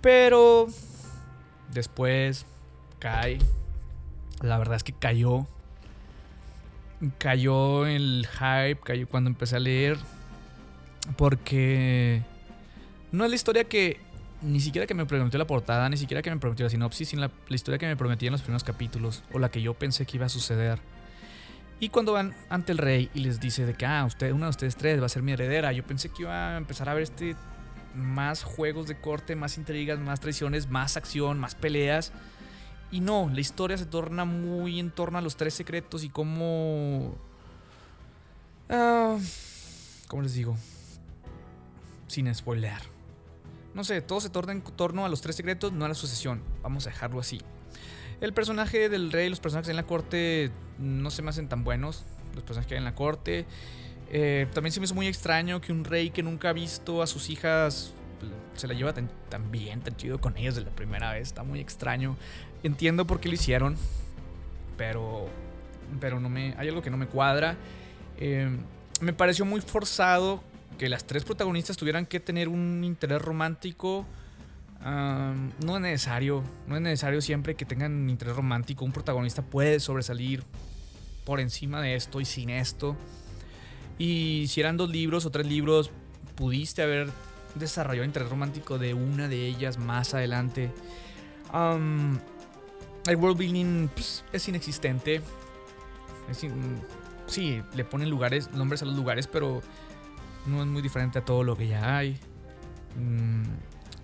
Pero 0.00 0.68
después 1.72 2.46
cae. 2.98 3.38
La 4.40 4.58
verdad 4.58 4.76
es 4.76 4.84
que 4.84 4.92
cayó. 4.92 5.46
Cayó 7.18 7.86
el 7.86 8.26
hype, 8.32 8.80
cayó 8.84 9.08
cuando 9.08 9.30
empecé 9.30 9.56
a 9.56 9.60
leer. 9.60 9.98
Porque 11.16 12.22
no 13.12 13.24
es 13.24 13.30
la 13.30 13.36
historia 13.36 13.64
que 13.64 14.00
ni 14.42 14.60
siquiera 14.60 14.86
que 14.86 14.94
me 14.94 15.06
prometió 15.06 15.38
la 15.38 15.46
portada, 15.46 15.88
ni 15.88 15.96
siquiera 15.96 16.22
que 16.22 16.30
me 16.30 16.38
prometió 16.38 16.64
la 16.66 16.70
sinopsis, 16.70 17.08
sino 17.08 17.22
la, 17.22 17.30
la 17.48 17.54
historia 17.54 17.78
que 17.78 17.86
me 17.86 17.96
prometía 17.96 18.28
en 18.28 18.32
los 18.32 18.42
primeros 18.42 18.64
capítulos, 18.64 19.22
o 19.32 19.38
la 19.38 19.50
que 19.50 19.62
yo 19.62 19.74
pensé 19.74 20.04
que 20.04 20.16
iba 20.16 20.26
a 20.26 20.28
suceder. 20.28 20.80
Y 21.80 21.88
cuando 21.88 22.12
van 22.12 22.34
ante 22.48 22.72
el 22.72 22.78
rey 22.78 23.10
y 23.14 23.20
les 23.20 23.40
dice 23.40 23.66
de 23.66 23.74
que, 23.74 23.84
ah, 23.84 24.04
usted, 24.04 24.32
una 24.32 24.46
de 24.46 24.50
ustedes 24.50 24.76
tres 24.76 25.00
va 25.00 25.06
a 25.06 25.08
ser 25.08 25.22
mi 25.22 25.32
heredera, 25.32 25.72
yo 25.72 25.84
pensé 25.84 26.08
que 26.08 26.22
iba 26.22 26.54
a 26.54 26.56
empezar 26.56 26.88
a 26.88 26.94
ver 26.94 27.02
este 27.02 27.36
más 27.94 28.42
juegos 28.42 28.88
de 28.88 29.00
corte, 29.00 29.36
más 29.36 29.56
intrigas, 29.56 29.98
más 29.98 30.20
traiciones, 30.20 30.68
más 30.68 30.96
acción, 30.96 31.38
más 31.38 31.54
peleas. 31.54 32.12
Y 32.90 33.00
no, 33.00 33.28
la 33.32 33.40
historia 33.40 33.76
se 33.76 33.86
torna 33.86 34.24
muy 34.24 34.78
en 34.78 34.90
torno 34.90 35.18
a 35.18 35.20
los 35.20 35.36
tres 35.36 35.54
secretos 35.54 36.04
y 36.04 36.10
cómo... 36.10 37.16
Uh, 38.68 39.20
¿Cómo 40.08 40.22
les 40.22 40.34
digo? 40.34 40.56
Sin 42.06 42.32
spoiler. 42.34 42.78
No 43.74 43.82
sé, 43.82 44.00
todo 44.00 44.20
se 44.20 44.30
torna 44.30 44.52
en 44.52 44.62
torno 44.62 45.04
a 45.04 45.08
los 45.08 45.20
tres 45.20 45.34
secretos, 45.36 45.72
no 45.72 45.84
a 45.84 45.88
la 45.88 45.94
sucesión. 45.94 46.42
Vamos 46.62 46.86
a 46.86 46.90
dejarlo 46.90 47.18
así. 47.18 47.40
El 48.20 48.32
personaje 48.32 48.88
del 48.88 49.12
rey, 49.12 49.28
los 49.28 49.40
personajes 49.40 49.68
en 49.68 49.76
la 49.76 49.84
corte 49.84 50.50
no 50.78 51.10
se 51.10 51.22
me 51.22 51.30
hacen 51.30 51.48
tan 51.48 51.64
buenos. 51.64 52.04
Los 52.34 52.44
personajes 52.44 52.68
que 52.68 52.74
hay 52.74 52.78
en 52.78 52.84
la 52.84 52.94
corte. 52.94 53.46
Eh, 54.10 54.46
también 54.52 54.72
se 54.72 54.80
me 54.80 54.84
hizo 54.84 54.94
muy 54.94 55.06
extraño 55.06 55.60
que 55.60 55.72
un 55.72 55.84
rey 55.84 56.10
que 56.10 56.22
nunca 56.22 56.50
ha 56.50 56.52
visto 56.52 57.02
a 57.02 57.06
sus 57.06 57.30
hijas 57.30 57.92
se 58.54 58.68
la 58.68 58.74
lleva 58.74 58.94
tan, 58.94 59.10
bien, 59.50 59.80
tan 59.80 59.96
chido 59.96 60.20
con 60.20 60.36
ellas 60.36 60.54
de 60.54 60.62
la 60.62 60.70
primera 60.70 61.12
vez. 61.12 61.28
Está 61.28 61.42
muy 61.42 61.60
extraño. 61.60 62.16
Entiendo 62.62 63.06
por 63.06 63.20
qué 63.20 63.28
lo 63.28 63.34
hicieron, 63.34 63.76
pero, 64.76 65.28
pero 66.00 66.20
no 66.20 66.28
me, 66.28 66.54
hay 66.56 66.68
algo 66.68 66.82
que 66.82 66.90
no 66.90 66.96
me 66.96 67.06
cuadra. 67.06 67.56
Eh, 68.18 68.48
me 69.00 69.12
pareció 69.12 69.44
muy 69.44 69.60
forzado 69.60 70.42
que 70.78 70.88
las 70.88 71.04
tres 71.04 71.24
protagonistas 71.24 71.76
tuvieran 71.76 72.06
que 72.06 72.20
tener 72.20 72.48
un 72.48 72.82
interés 72.84 73.20
romántico 73.20 74.06
no 74.84 75.76
es 75.76 75.80
necesario, 75.80 76.42
no 76.66 76.76
es 76.76 76.82
necesario 76.82 77.20
siempre 77.22 77.54
que 77.54 77.64
tengan 77.64 78.10
interés 78.10 78.36
romántico. 78.36 78.84
Un 78.84 78.92
protagonista 78.92 79.42
puede 79.42 79.80
sobresalir 79.80 80.44
por 81.24 81.40
encima 81.40 81.80
de 81.80 81.94
esto 81.94 82.20
y 82.20 82.24
sin 82.24 82.50
esto. 82.50 82.96
Y 83.98 84.46
si 84.48 84.60
eran 84.60 84.76
dos 84.76 84.90
libros 84.90 85.24
o 85.24 85.30
tres 85.30 85.46
libros, 85.46 85.90
pudiste 86.36 86.82
haber 86.82 87.08
desarrollado 87.54 88.04
interés 88.04 88.28
romántico 88.28 88.78
de 88.78 88.92
una 88.94 89.28
de 89.28 89.46
ellas 89.46 89.78
más 89.78 90.12
adelante. 90.14 90.70
el 91.52 93.16
world 93.16 93.38
building 93.38 93.88
pues, 93.88 94.24
es 94.32 94.48
inexistente. 94.48 95.22
sí, 97.26 97.62
le 97.74 97.84
ponen 97.84 98.10
lugares, 98.10 98.50
nombres 98.52 98.82
a 98.82 98.84
los 98.84 98.96
lugares, 98.96 99.28
pero 99.28 99.62
no 100.46 100.60
es 100.60 100.66
muy 100.66 100.82
diferente 100.82 101.20
a 101.20 101.24
todo 101.24 101.42
lo 101.42 101.56
que 101.56 101.68
ya 101.68 101.96
hay. 101.96 102.18
Mm, 102.96 103.44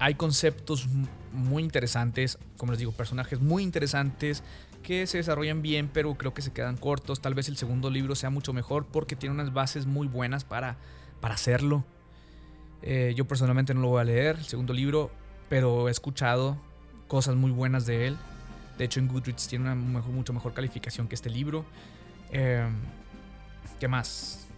hay 0.01 0.15
conceptos 0.15 0.89
muy 1.33 1.63
interesantes, 1.63 2.39
como 2.57 2.73
les 2.73 2.79
digo, 2.79 2.91
personajes 2.91 3.39
muy 3.39 3.63
interesantes 3.63 4.43
que 4.83 5.07
se 5.07 5.19
desarrollan 5.19 5.61
bien, 5.61 5.91
pero 5.93 6.15
creo 6.15 6.33
que 6.33 6.41
se 6.41 6.53
quedan 6.53 6.79
cortos. 6.79 7.21
Tal 7.21 7.35
vez 7.35 7.49
el 7.49 7.59
segundo 7.59 7.91
libro 7.91 8.15
sea 8.15 8.31
mucho 8.31 8.55
mejor 8.55 8.87
porque 8.87 9.15
tiene 9.15 9.35
unas 9.35 9.53
bases 9.53 9.85
muy 9.85 10.09
buenas 10.09 10.45
para, 10.45 10.79
para 11.21 11.35
hacerlo. 11.35 11.85
Eh, 12.81 13.13
yo 13.15 13.27
personalmente 13.27 13.75
no 13.75 13.83
lo 13.83 13.89
voy 13.89 14.01
a 14.01 14.05
leer, 14.05 14.37
el 14.37 14.47
segundo 14.47 14.73
libro, 14.73 15.11
pero 15.51 15.89
he 15.89 15.91
escuchado 15.91 16.57
cosas 17.07 17.37
muy 17.37 17.51
buenas 17.51 17.85
de 17.85 18.07
él. 18.07 18.17
De 18.79 18.87
hecho, 18.87 19.01
en 19.01 19.09
Goodreads 19.09 19.49
tiene 19.49 19.71
una 19.71 19.75
mucho 19.75 20.33
mejor 20.33 20.55
calificación 20.55 21.09
que 21.09 21.15
este 21.15 21.29
libro. 21.29 21.67
Eh, 22.33 22.67
¿Qué 23.79 23.87
más? 23.87 24.49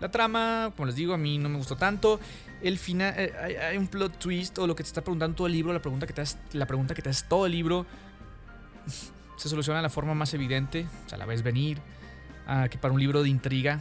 La 0.00 0.10
trama, 0.10 0.72
como 0.76 0.86
les 0.86 0.96
digo, 0.96 1.14
a 1.14 1.18
mí 1.18 1.38
no 1.38 1.48
me 1.48 1.56
gustó 1.56 1.76
tanto 1.76 2.18
el 2.62 2.78
final, 2.78 3.14
eh, 3.16 3.58
hay, 3.60 3.76
un 3.76 3.86
plot 3.86 4.18
twist 4.18 4.58
o 4.58 4.66
lo 4.66 4.74
que 4.74 4.82
te 4.82 4.88
está 4.88 5.02
preguntando 5.02 5.36
todo 5.36 5.46
el 5.46 5.52
libro, 5.52 5.72
la 5.72 5.82
pregunta 5.82 6.06
que 6.06 6.12
te 6.12 6.20
hace, 6.20 6.38
la 6.52 6.66
pregunta 6.66 6.94
que 6.94 7.02
te 7.02 7.10
hace 7.10 7.24
todo 7.28 7.46
el 7.46 7.52
libro 7.52 7.86
se 9.36 9.48
soluciona 9.48 9.78
de 9.78 9.84
la 9.84 9.90
forma 9.90 10.14
más 10.14 10.34
evidente, 10.34 10.86
o 11.06 11.08
sea, 11.08 11.18
la 11.18 11.26
ves 11.26 11.42
venir, 11.42 11.80
que 12.70 12.78
para 12.78 12.94
un 12.94 13.00
libro 13.00 13.22
de 13.22 13.28
intriga 13.28 13.80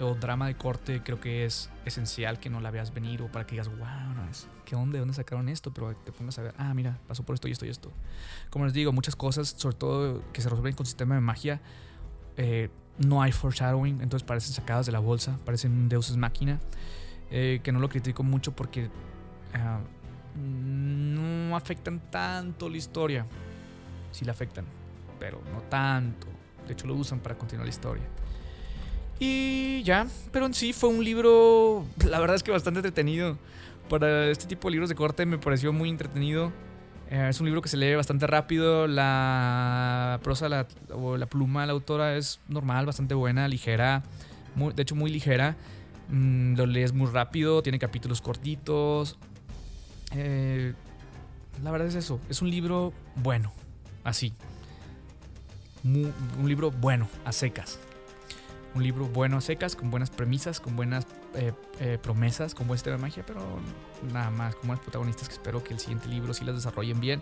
o 0.00 0.14
drama 0.14 0.46
de 0.46 0.54
corte, 0.54 1.02
creo 1.02 1.20
que 1.20 1.44
es 1.44 1.70
esencial 1.84 2.38
que 2.38 2.50
no 2.50 2.60
la 2.60 2.70
veas 2.70 2.92
venir 2.92 3.22
o 3.22 3.28
para 3.28 3.46
que 3.46 3.52
digas, 3.52 3.68
wow, 3.68 4.14
no 4.14 4.28
es, 4.30 4.46
¿qué 4.64 4.76
onda? 4.76 4.94
¿De 4.94 4.98
dónde 5.00 5.14
sacaron 5.14 5.48
esto? 5.48 5.72
Pero 5.72 5.94
te 5.96 6.12
pongas 6.12 6.38
a 6.38 6.42
ver, 6.42 6.54
ah, 6.58 6.72
mira, 6.74 6.98
pasó 7.08 7.24
por 7.24 7.34
esto 7.34 7.48
y 7.48 7.52
esto 7.52 7.66
y 7.66 7.70
esto. 7.70 7.90
Como 8.50 8.64
les 8.64 8.74
digo, 8.74 8.92
muchas 8.92 9.16
cosas, 9.16 9.54
sobre 9.56 9.76
todo 9.76 10.22
que 10.32 10.40
se 10.40 10.48
resuelven 10.48 10.74
con 10.74 10.86
sistema 10.86 11.14
de 11.14 11.20
magia, 11.20 11.60
eh, 12.36 12.68
no 12.98 13.22
hay 13.22 13.32
foreshadowing, 13.32 14.00
entonces 14.00 14.26
parecen 14.26 14.54
sacadas 14.54 14.86
de 14.86 14.92
la 14.92 14.98
bolsa, 14.98 15.38
parecen 15.44 15.88
deuses 15.88 16.16
máquina, 16.16 16.60
eh, 17.30 17.60
que 17.62 17.72
no 17.72 17.80
lo 17.80 17.88
critico 17.88 18.22
mucho 18.22 18.52
porque 18.54 18.88
ah, 19.54 19.80
no 20.36 21.56
afectan 21.56 22.00
tanto 22.10 22.68
la 22.68 22.76
historia. 22.76 23.26
Sí 24.12 24.24
la 24.24 24.32
afectan, 24.32 24.64
pero 25.18 25.40
no 25.52 25.60
tanto. 25.62 26.26
De 26.66 26.72
hecho, 26.72 26.86
lo 26.86 26.94
usan 26.94 27.20
para 27.20 27.36
continuar 27.36 27.66
la 27.66 27.70
historia. 27.70 28.04
Y 29.18 29.82
ya, 29.82 30.06
pero 30.30 30.46
en 30.46 30.54
sí 30.54 30.72
fue 30.72 30.90
un 30.90 31.02
libro, 31.02 31.86
la 32.08 32.20
verdad 32.20 32.36
es 32.36 32.42
que 32.42 32.50
bastante 32.50 32.80
entretenido. 32.80 33.38
Para 33.88 34.26
este 34.26 34.46
tipo 34.46 34.68
de 34.68 34.72
libros 34.72 34.88
de 34.88 34.94
corte 34.94 35.24
me 35.26 35.38
pareció 35.38 35.72
muy 35.72 35.88
entretenido. 35.88 36.52
Eh, 37.08 37.28
es 37.30 37.40
un 37.40 37.46
libro 37.46 37.62
que 37.62 37.68
se 37.68 37.76
lee 37.76 37.94
bastante 37.94 38.26
rápido. 38.26 38.86
La 38.88 40.20
prosa 40.22 40.48
la, 40.48 40.66
o 40.92 41.16
la 41.16 41.26
pluma 41.26 41.62
de 41.62 41.68
la 41.68 41.72
autora 41.72 42.16
es 42.16 42.40
normal, 42.48 42.84
bastante 42.84 43.14
buena, 43.14 43.48
ligera. 43.48 44.02
de 44.74 44.82
hecho, 44.82 44.96
muy 44.96 45.10
ligera. 45.10 45.56
Mm, 46.08 46.56
lo 46.56 46.66
lees 46.66 46.92
muy 46.92 47.10
rápido, 47.10 47.62
tiene 47.62 47.78
capítulos 47.78 48.20
cortitos. 48.20 49.18
Eh, 50.12 50.74
la 51.62 51.70
verdad 51.70 51.88
es 51.88 51.94
eso. 51.94 52.20
Es 52.28 52.42
un 52.42 52.50
libro 52.50 52.92
bueno, 53.16 53.52
así. 54.04 54.34
un 55.84 56.48
libro 56.48 56.70
bueno, 56.70 57.08
a 57.24 57.32
secas 57.32 57.78
un 58.76 58.82
libro 58.82 59.06
bueno 59.06 59.38
a 59.38 59.40
secas, 59.40 59.74
con 59.74 59.90
buenas 59.90 60.10
premisas, 60.10 60.60
con 60.60 60.76
buenas 60.76 61.06
eh, 61.34 61.52
eh, 61.80 61.98
promesas, 62.00 62.54
con 62.54 62.68
buen 62.68 62.78
de 62.78 62.96
magia, 62.98 63.24
pero 63.26 63.40
nada 64.12 64.30
más, 64.30 64.54
con 64.54 64.68
buenos 64.68 64.84
protagonistas 64.84 65.28
que 65.28 65.34
espero 65.34 65.64
que 65.64 65.72
el 65.72 65.80
siguiente 65.80 66.08
libro 66.08 66.34
sí 66.34 66.44
las 66.44 66.54
desarrollen 66.54 67.00
bien. 67.00 67.20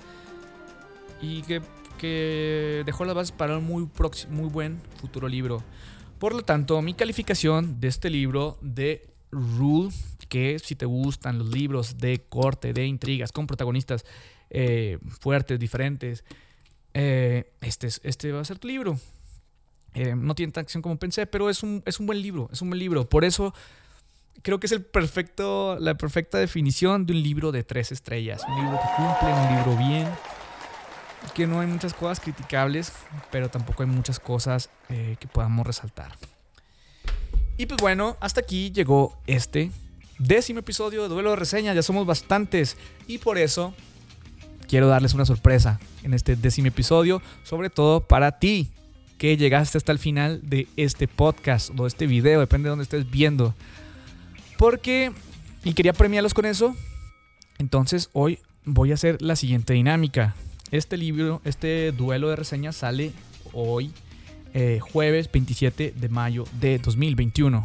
Y 1.22 1.42
que, 1.42 1.62
que 1.96 2.82
dejó 2.84 3.04
las 3.04 3.14
bases 3.14 3.32
para 3.32 3.58
un 3.58 3.64
muy, 3.64 3.88
muy 4.30 4.48
buen 4.48 4.80
futuro 5.00 5.28
libro. 5.28 5.62
Por 6.18 6.34
lo 6.34 6.42
tanto, 6.42 6.80
mi 6.82 6.94
calificación 6.94 7.80
de 7.80 7.88
este 7.88 8.08
libro 8.10 8.58
de 8.60 9.08
Rule, 9.30 9.90
que 10.28 10.58
si 10.58 10.74
te 10.74 10.86
gustan 10.86 11.38
los 11.38 11.48
libros 11.48 11.98
de 11.98 12.22
corte, 12.28 12.72
de 12.72 12.86
intrigas, 12.86 13.32
con 13.32 13.46
protagonistas 13.46 14.04
eh, 14.50 14.98
fuertes, 15.20 15.58
diferentes, 15.58 16.24
este, 16.94 17.88
este 18.02 18.32
va 18.32 18.40
a 18.40 18.44
ser 18.44 18.58
tu 18.58 18.68
libro. 18.68 18.98
Eh, 19.94 20.14
no 20.16 20.34
tiene 20.34 20.52
tanta 20.52 20.62
acción 20.62 20.82
como 20.82 20.98
pensé, 20.98 21.26
pero 21.26 21.50
es 21.50 21.62
un, 21.62 21.82
es 21.86 22.00
un 22.00 22.06
buen 22.06 22.20
libro, 22.20 22.48
es 22.52 22.62
un 22.62 22.70
buen 22.70 22.78
libro. 22.78 23.08
Por 23.08 23.24
eso 23.24 23.54
creo 24.42 24.58
que 24.58 24.66
es 24.66 24.72
el 24.72 24.84
perfecto, 24.84 25.76
la 25.78 25.96
perfecta 25.96 26.38
definición 26.38 27.06
de 27.06 27.12
un 27.12 27.22
libro 27.22 27.52
de 27.52 27.64
tres 27.64 27.92
estrellas. 27.92 28.42
Un 28.48 28.62
libro 28.62 28.78
que 28.78 28.88
cumple, 28.96 29.32
un 29.32 29.56
libro 29.56 29.76
bien, 29.76 30.08
que 31.32 31.46
no 31.46 31.60
hay 31.60 31.66
muchas 31.66 31.94
cosas 31.94 32.20
criticables, 32.20 32.92
pero 33.30 33.48
tampoco 33.48 33.82
hay 33.82 33.88
muchas 33.88 34.20
cosas 34.20 34.70
eh, 34.88 35.16
que 35.18 35.26
podamos 35.28 35.66
resaltar. 35.66 36.12
Y 37.56 37.66
pues 37.66 37.80
bueno, 37.80 38.16
hasta 38.20 38.40
aquí 38.40 38.70
llegó 38.70 39.16
este 39.26 39.70
décimo 40.18 40.60
episodio 40.60 41.02
de 41.02 41.08
Duelo 41.08 41.30
de 41.30 41.36
Reseñas. 41.36 41.74
Ya 41.74 41.82
somos 41.82 42.06
bastantes 42.06 42.76
y 43.06 43.18
por 43.18 43.38
eso 43.38 43.74
quiero 44.68 44.88
darles 44.88 45.14
una 45.14 45.24
sorpresa 45.24 45.78
en 46.02 46.14
este 46.14 46.36
décimo 46.36 46.68
episodio, 46.68 47.22
sobre 47.44 47.70
todo 47.70 48.00
para 48.00 48.38
ti, 48.38 48.70
que 49.18 49.36
llegaste 49.36 49.78
hasta 49.78 49.92
el 49.92 49.98
final 49.98 50.40
de 50.42 50.66
este 50.76 51.06
podcast 51.06 51.70
o 51.78 51.86
este 51.86 52.06
video, 52.06 52.40
depende 52.40 52.66
de 52.66 52.70
donde 52.70 52.82
estés 52.82 53.08
viendo. 53.10 53.54
Porque, 54.58 55.12
y 55.62 55.74
quería 55.74 55.92
premiarlos 55.92 56.34
con 56.34 56.46
eso, 56.46 56.74
entonces 57.58 58.10
hoy 58.12 58.40
voy 58.64 58.90
a 58.90 58.94
hacer 58.94 59.22
la 59.22 59.36
siguiente 59.36 59.74
dinámica. 59.74 60.34
Este 60.74 60.96
libro, 60.96 61.40
este 61.44 61.92
duelo 61.92 62.30
de 62.30 62.34
reseñas 62.34 62.74
sale 62.74 63.12
hoy, 63.52 63.92
eh, 64.54 64.80
jueves 64.80 65.30
27 65.30 65.94
de 65.96 66.08
mayo 66.08 66.46
de 66.58 66.80
2021. 66.80 67.64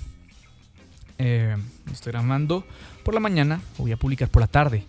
Eh, 1.17 1.57
estoy 1.91 2.11
grabando 2.11 2.63
por 3.03 3.15
la 3.15 3.19
mañana, 3.19 3.61
voy 3.79 3.93
a 3.93 3.97
publicar 3.97 4.29
por 4.29 4.43
la 4.43 4.47
tarde. 4.47 4.85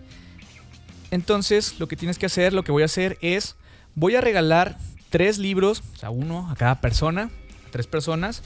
Entonces, 1.11 1.80
lo 1.80 1.88
que 1.88 1.96
tienes 1.96 2.18
que 2.18 2.26
hacer, 2.26 2.52
lo 2.52 2.62
que 2.62 2.72
voy 2.72 2.83
a 2.83 2.85
hacer 2.85 3.16
es, 3.22 3.56
voy 3.94 4.16
a 4.16 4.20
regalar 4.20 4.76
tres 5.09 5.38
libros, 5.38 5.83
o 5.94 5.96
sea, 5.96 6.11
uno 6.11 6.50
a 6.50 6.56
cada 6.56 6.83
persona, 6.83 7.30
tres 7.70 7.87
personas, 7.87 8.42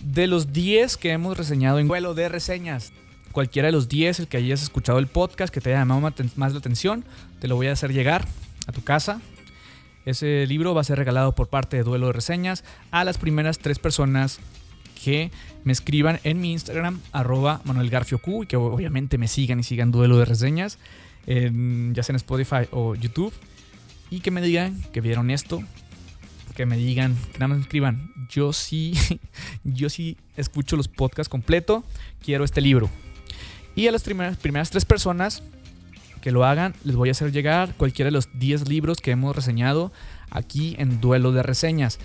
de 0.00 0.26
los 0.26 0.54
10 0.54 0.96
que 0.96 1.10
hemos 1.10 1.36
reseñado 1.36 1.80
en 1.80 1.86
vuelo 1.86 2.14
de 2.14 2.30
reseñas. 2.30 2.94
Cualquiera 3.32 3.66
de 3.66 3.72
los 3.72 3.90
10, 3.90 4.20
el 4.20 4.28
que 4.28 4.38
hayas 4.38 4.62
escuchado 4.62 4.98
el 4.98 5.06
podcast, 5.06 5.52
que 5.52 5.60
te 5.60 5.68
haya 5.68 5.80
llamado 5.80 6.00
más 6.36 6.52
la 6.54 6.58
atención, 6.58 7.04
te 7.40 7.46
lo 7.48 7.56
voy 7.56 7.66
a 7.66 7.72
hacer 7.72 7.92
llegar 7.92 8.26
a 8.66 8.72
tu 8.72 8.82
casa. 8.82 9.20
Ese 10.04 10.46
libro 10.46 10.74
va 10.74 10.80
a 10.80 10.84
ser 10.84 10.98
regalado 10.98 11.34
por 11.34 11.48
parte 11.48 11.76
de 11.76 11.84
Duelo 11.84 12.08
de 12.08 12.12
Reseñas 12.12 12.64
a 12.90 13.04
las 13.04 13.18
primeras 13.18 13.58
tres 13.58 13.78
personas 13.78 14.40
que 15.02 15.30
me 15.64 15.72
escriban 15.72 16.20
en 16.24 16.40
mi 16.40 16.52
Instagram, 16.52 17.00
arroba 17.12 17.60
Manuel 17.64 17.86
y 17.86 18.46
que 18.46 18.56
obviamente 18.56 19.18
me 19.18 19.28
sigan 19.28 19.60
y 19.60 19.62
sigan 19.62 19.90
Duelo 19.90 20.18
de 20.18 20.24
Reseñas, 20.24 20.78
ya 21.26 22.02
sea 22.02 22.12
en 22.12 22.16
Spotify 22.16 22.68
o 22.70 22.94
YouTube, 22.94 23.32
y 24.10 24.20
que 24.20 24.30
me 24.30 24.40
digan 24.40 24.80
que 24.92 25.00
vieron 25.00 25.30
esto, 25.30 25.62
que 26.54 26.66
me 26.66 26.76
digan, 26.76 27.16
que 27.32 27.38
nada 27.38 27.48
más 27.48 27.58
me 27.58 27.62
escriban, 27.62 28.12
yo 28.28 28.52
sí, 28.52 28.94
yo 29.64 29.88
sí 29.88 30.16
escucho 30.36 30.76
los 30.76 30.88
podcasts 30.88 31.28
completo, 31.28 31.84
quiero 32.24 32.44
este 32.44 32.60
libro. 32.60 32.90
Y 33.74 33.86
a 33.88 33.92
las 33.92 34.02
primeras, 34.02 34.36
primeras 34.36 34.70
tres 34.70 34.84
personas 34.84 35.42
que 36.22 36.30
lo 36.30 36.46
hagan, 36.46 36.74
les 36.84 36.96
voy 36.96 37.10
a 37.10 37.12
hacer 37.12 37.32
llegar 37.32 37.74
cualquiera 37.74 38.06
de 38.06 38.12
los 38.12 38.30
10 38.38 38.68
libros 38.68 38.98
que 39.02 39.10
hemos 39.10 39.36
reseñado 39.36 39.92
aquí 40.30 40.74
en 40.78 41.00
Duelo 41.00 41.32
de 41.32 41.42
Reseñas. 41.42 41.98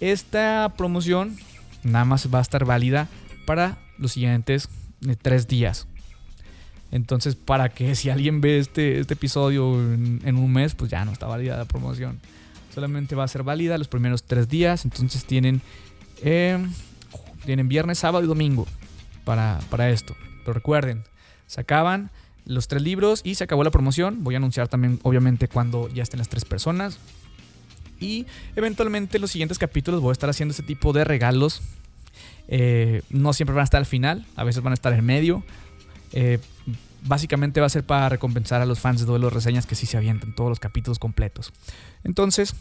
Esta 0.00 0.72
promoción 0.76 1.36
nada 1.84 2.04
más 2.04 2.28
va 2.34 2.40
a 2.40 2.42
estar 2.42 2.64
válida 2.64 3.06
para 3.46 3.78
los 3.98 4.12
siguientes 4.12 4.68
eh, 5.06 5.14
tres 5.20 5.46
días. 5.46 5.86
Entonces, 6.90 7.36
para 7.36 7.68
que 7.68 7.94
si 7.94 8.10
alguien 8.10 8.40
ve 8.40 8.58
este, 8.58 8.98
este 8.98 9.14
episodio 9.14 9.80
en, 9.80 10.36
un 10.36 10.52
mes, 10.52 10.74
pues 10.74 10.90
ya 10.90 11.04
no 11.04 11.12
está 11.12 11.28
válida 11.28 11.56
la 11.56 11.66
promoción 11.66 12.18
solamente 12.74 13.14
va 13.14 13.24
a 13.24 13.28
ser 13.28 13.42
válida 13.42 13.76
los 13.78 13.88
primeros 13.88 14.22
tres 14.24 14.48
días. 14.48 14.84
Entonces 14.84 15.24
tienen, 15.24 15.60
eh, 16.22 16.58
tienen 17.44 17.68
viernes, 17.68 17.98
sábado 17.98 18.24
y 18.24 18.28
domingo 18.28 18.66
para, 19.24 19.60
para 19.70 19.90
esto. 19.90 20.14
Pero 20.40 20.54
recuerden, 20.54 21.04
se 21.46 21.60
acaban 21.60 22.10
los 22.50 22.68
tres 22.68 22.82
libros 22.82 23.20
y 23.24 23.36
se 23.36 23.44
acabó 23.44 23.64
la 23.64 23.70
promoción. 23.70 24.22
Voy 24.24 24.34
a 24.34 24.38
anunciar 24.38 24.68
también, 24.68 24.98
obviamente, 25.02 25.48
cuando 25.48 25.88
ya 25.88 26.02
estén 26.02 26.18
las 26.18 26.28
tres 26.28 26.44
personas. 26.44 26.98
Y 28.00 28.26
eventualmente 28.56 29.18
los 29.18 29.30
siguientes 29.30 29.58
capítulos 29.58 30.00
voy 30.00 30.10
a 30.10 30.12
estar 30.12 30.28
haciendo 30.28 30.50
este 30.52 30.62
tipo 30.62 30.92
de 30.92 31.04
regalos. 31.04 31.62
Eh, 32.48 33.02
no 33.10 33.32
siempre 33.32 33.54
van 33.54 33.62
a 33.62 33.64
estar 33.64 33.78
al 33.78 33.86
final, 33.86 34.26
a 34.34 34.44
veces 34.44 34.62
van 34.62 34.72
a 34.72 34.74
estar 34.74 34.92
en 34.92 35.04
medio. 35.04 35.44
Eh, 36.12 36.38
básicamente 37.02 37.60
va 37.60 37.66
a 37.66 37.70
ser 37.70 37.84
para 37.84 38.08
recompensar 38.08 38.60
a 38.60 38.66
los 38.66 38.80
fans 38.80 39.00
de 39.00 39.06
Duelo 39.06 39.30
Reseñas 39.30 39.66
que 39.66 39.74
sí 39.74 39.86
se 39.86 39.96
avientan 39.96 40.34
todos 40.34 40.50
los 40.50 40.60
capítulos 40.60 40.98
completos. 40.98 41.52
Entonces, 42.02 42.56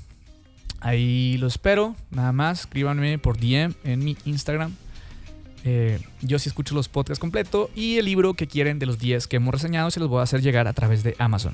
ahí 0.81 1.37
lo 1.39 1.47
espero. 1.47 1.95
Nada 2.11 2.31
más, 2.31 2.61
escríbanme 2.61 3.17
por 3.17 3.39
DM 3.39 3.73
en 3.83 4.03
mi 4.03 4.17
Instagram. 4.25 4.75
Eh, 5.65 5.99
yo 6.21 6.39
sí 6.39 6.49
escucho 6.49 6.73
los 6.73 6.87
podcasts 6.87 7.19
completos 7.19 7.69
y 7.75 7.97
el 7.97 8.05
libro 8.05 8.33
que 8.33 8.47
quieren 8.47 8.79
de 8.79 8.85
los 8.85 8.97
10 8.97 9.27
que 9.27 9.37
hemos 9.37 9.53
reseñado 9.53 9.91
se 9.91 9.99
los 9.99 10.07
voy 10.07 10.19
a 10.19 10.23
hacer 10.23 10.41
llegar 10.41 10.67
a 10.67 10.73
través 10.73 11.03
de 11.03 11.15
Amazon. 11.19 11.53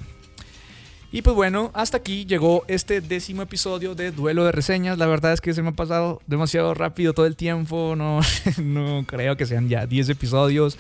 Y 1.12 1.22
pues 1.22 1.36
bueno, 1.36 1.72
hasta 1.74 1.98
aquí 1.98 2.26
llegó 2.26 2.66
este 2.68 3.00
décimo 3.00 3.42
episodio 3.42 3.96
de 3.96 4.12
Duelo 4.12 4.44
de 4.44 4.52
Reseñas. 4.52 4.98
La 4.98 5.06
verdad 5.06 5.32
es 5.32 5.40
que 5.40 5.54
se 5.54 5.62
me 5.62 5.70
ha 5.70 5.72
pasado 5.72 6.22
demasiado 6.28 6.74
rápido 6.74 7.14
todo 7.14 7.26
el 7.26 7.38
tiempo. 7.38 7.96
No, 7.96 8.20
no 8.62 9.06
creo 9.08 9.38
que 9.38 9.46
sean 9.46 9.70
ya 9.70 9.86
10 9.86 10.10
episodios. 10.10 10.78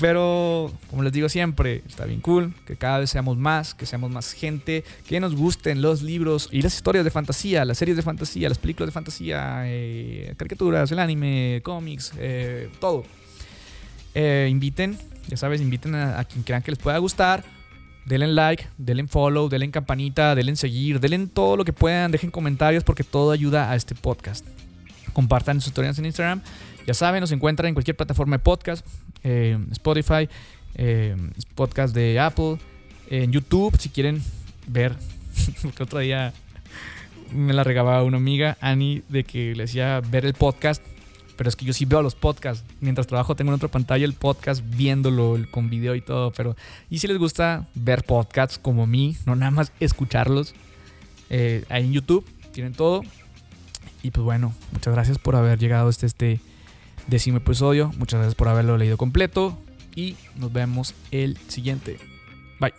Pero, 0.00 0.72
como 0.90 1.02
les 1.02 1.12
digo 1.12 1.28
siempre, 1.28 1.82
está 1.88 2.04
bien 2.04 2.20
cool 2.20 2.54
que 2.66 2.76
cada 2.76 3.00
vez 3.00 3.10
seamos 3.10 3.36
más, 3.36 3.74
que 3.74 3.84
seamos 3.84 4.12
más 4.12 4.32
gente, 4.32 4.84
que 5.08 5.18
nos 5.18 5.34
gusten 5.34 5.82
los 5.82 6.02
libros 6.02 6.48
y 6.52 6.62
las 6.62 6.74
historias 6.74 7.04
de 7.04 7.10
fantasía, 7.10 7.64
las 7.64 7.78
series 7.78 7.96
de 7.96 8.02
fantasía, 8.02 8.48
las 8.48 8.58
películas 8.58 8.88
de 8.88 8.92
fantasía, 8.92 9.62
eh, 9.64 10.34
caricaturas, 10.36 10.90
el 10.92 11.00
anime, 11.00 11.60
cómics, 11.64 12.12
eh, 12.16 12.70
todo. 12.80 13.04
Eh, 14.14 14.46
inviten, 14.50 14.96
ya 15.26 15.36
sabes, 15.36 15.60
inviten 15.60 15.96
a, 15.96 16.22
quien 16.24 16.44
crean 16.44 16.62
que 16.62 16.70
les 16.70 16.78
pueda 16.78 16.98
gustar. 16.98 17.42
Denle 18.04 18.28
like, 18.28 18.66
denle 18.78 19.06
follow, 19.08 19.48
denle 19.48 19.70
campanita, 19.70 20.36
denle 20.36 20.54
seguir, 20.54 21.00
denle 21.00 21.26
todo 21.26 21.56
lo 21.56 21.64
que 21.64 21.72
puedan, 21.72 22.12
dejen 22.12 22.30
comentarios 22.30 22.84
porque 22.84 23.02
todo 23.02 23.32
ayuda 23.32 23.70
a 23.70 23.74
este 23.74 23.96
podcast. 23.96 24.46
Compartan 25.12 25.60
sus 25.60 25.68
historias 25.68 25.98
en 25.98 26.06
Instagram 26.06 26.40
ya 26.86 26.94
saben, 26.94 27.20
nos 27.20 27.32
encuentran 27.32 27.68
en 27.68 27.74
cualquier 27.74 27.96
plataforma 27.96 28.36
de 28.36 28.42
podcast, 28.42 28.86
eh, 29.24 29.58
Spotify, 29.72 30.28
eh, 30.74 31.16
podcast 31.54 31.94
de 31.94 32.18
Apple, 32.18 32.58
en 33.08 33.32
YouTube, 33.32 33.76
si 33.78 33.88
quieren 33.88 34.22
ver, 34.66 34.96
porque 35.62 35.82
otro 35.82 35.98
día 35.98 36.32
me 37.34 37.52
la 37.52 37.64
regaba 37.64 38.02
una 38.02 38.16
amiga, 38.16 38.56
Annie, 38.60 39.02
de 39.08 39.24
que 39.24 39.54
le 39.54 39.64
decía 39.64 40.00
ver 40.00 40.24
el 40.26 40.34
podcast, 40.34 40.82
Pero 41.36 41.48
es 41.48 41.56
que 41.56 41.64
yo 41.64 41.72
sí 41.72 41.86
veo 41.86 42.02
los 42.02 42.14
podcasts. 42.14 42.64
Mientras 42.80 43.06
trabajo 43.06 43.34
tengo 43.34 43.50
en 43.50 43.54
otra 43.54 43.68
pantalla 43.68 44.04
el 44.04 44.12
podcast 44.12 44.62
viéndolo 44.76 45.38
con 45.50 45.70
video 45.70 45.94
y 45.94 46.02
todo. 46.02 46.30
Pero, 46.30 46.56
y 46.90 46.98
si 46.98 47.08
les 47.08 47.18
gusta 47.18 47.66
ver 47.74 48.04
podcasts 48.04 48.58
como 48.58 48.86
mí, 48.86 49.16
no 49.24 49.34
nada 49.34 49.50
más 49.50 49.72
escucharlos, 49.80 50.54
eh, 51.30 51.64
ahí 51.70 51.86
en 51.86 51.92
YouTube 51.92 52.26
tienen 52.52 52.74
todo. 52.74 53.02
Y 54.02 54.10
pues 54.10 54.24
bueno, 54.24 54.52
muchas 54.72 54.92
gracias 54.92 55.18
por 55.18 55.34
haber 55.34 55.58
llegado 55.58 55.88
hasta 55.88 56.06
este 56.06 56.40
décimo 57.06 57.38
episodio. 57.38 57.92
Muchas 57.98 58.18
gracias 58.18 58.34
por 58.34 58.48
haberlo 58.48 58.76
leído 58.76 58.96
completo. 58.96 59.58
Y 59.94 60.16
nos 60.36 60.52
vemos 60.52 60.94
el 61.10 61.36
siguiente. 61.48 61.98
Bye. 62.60 62.72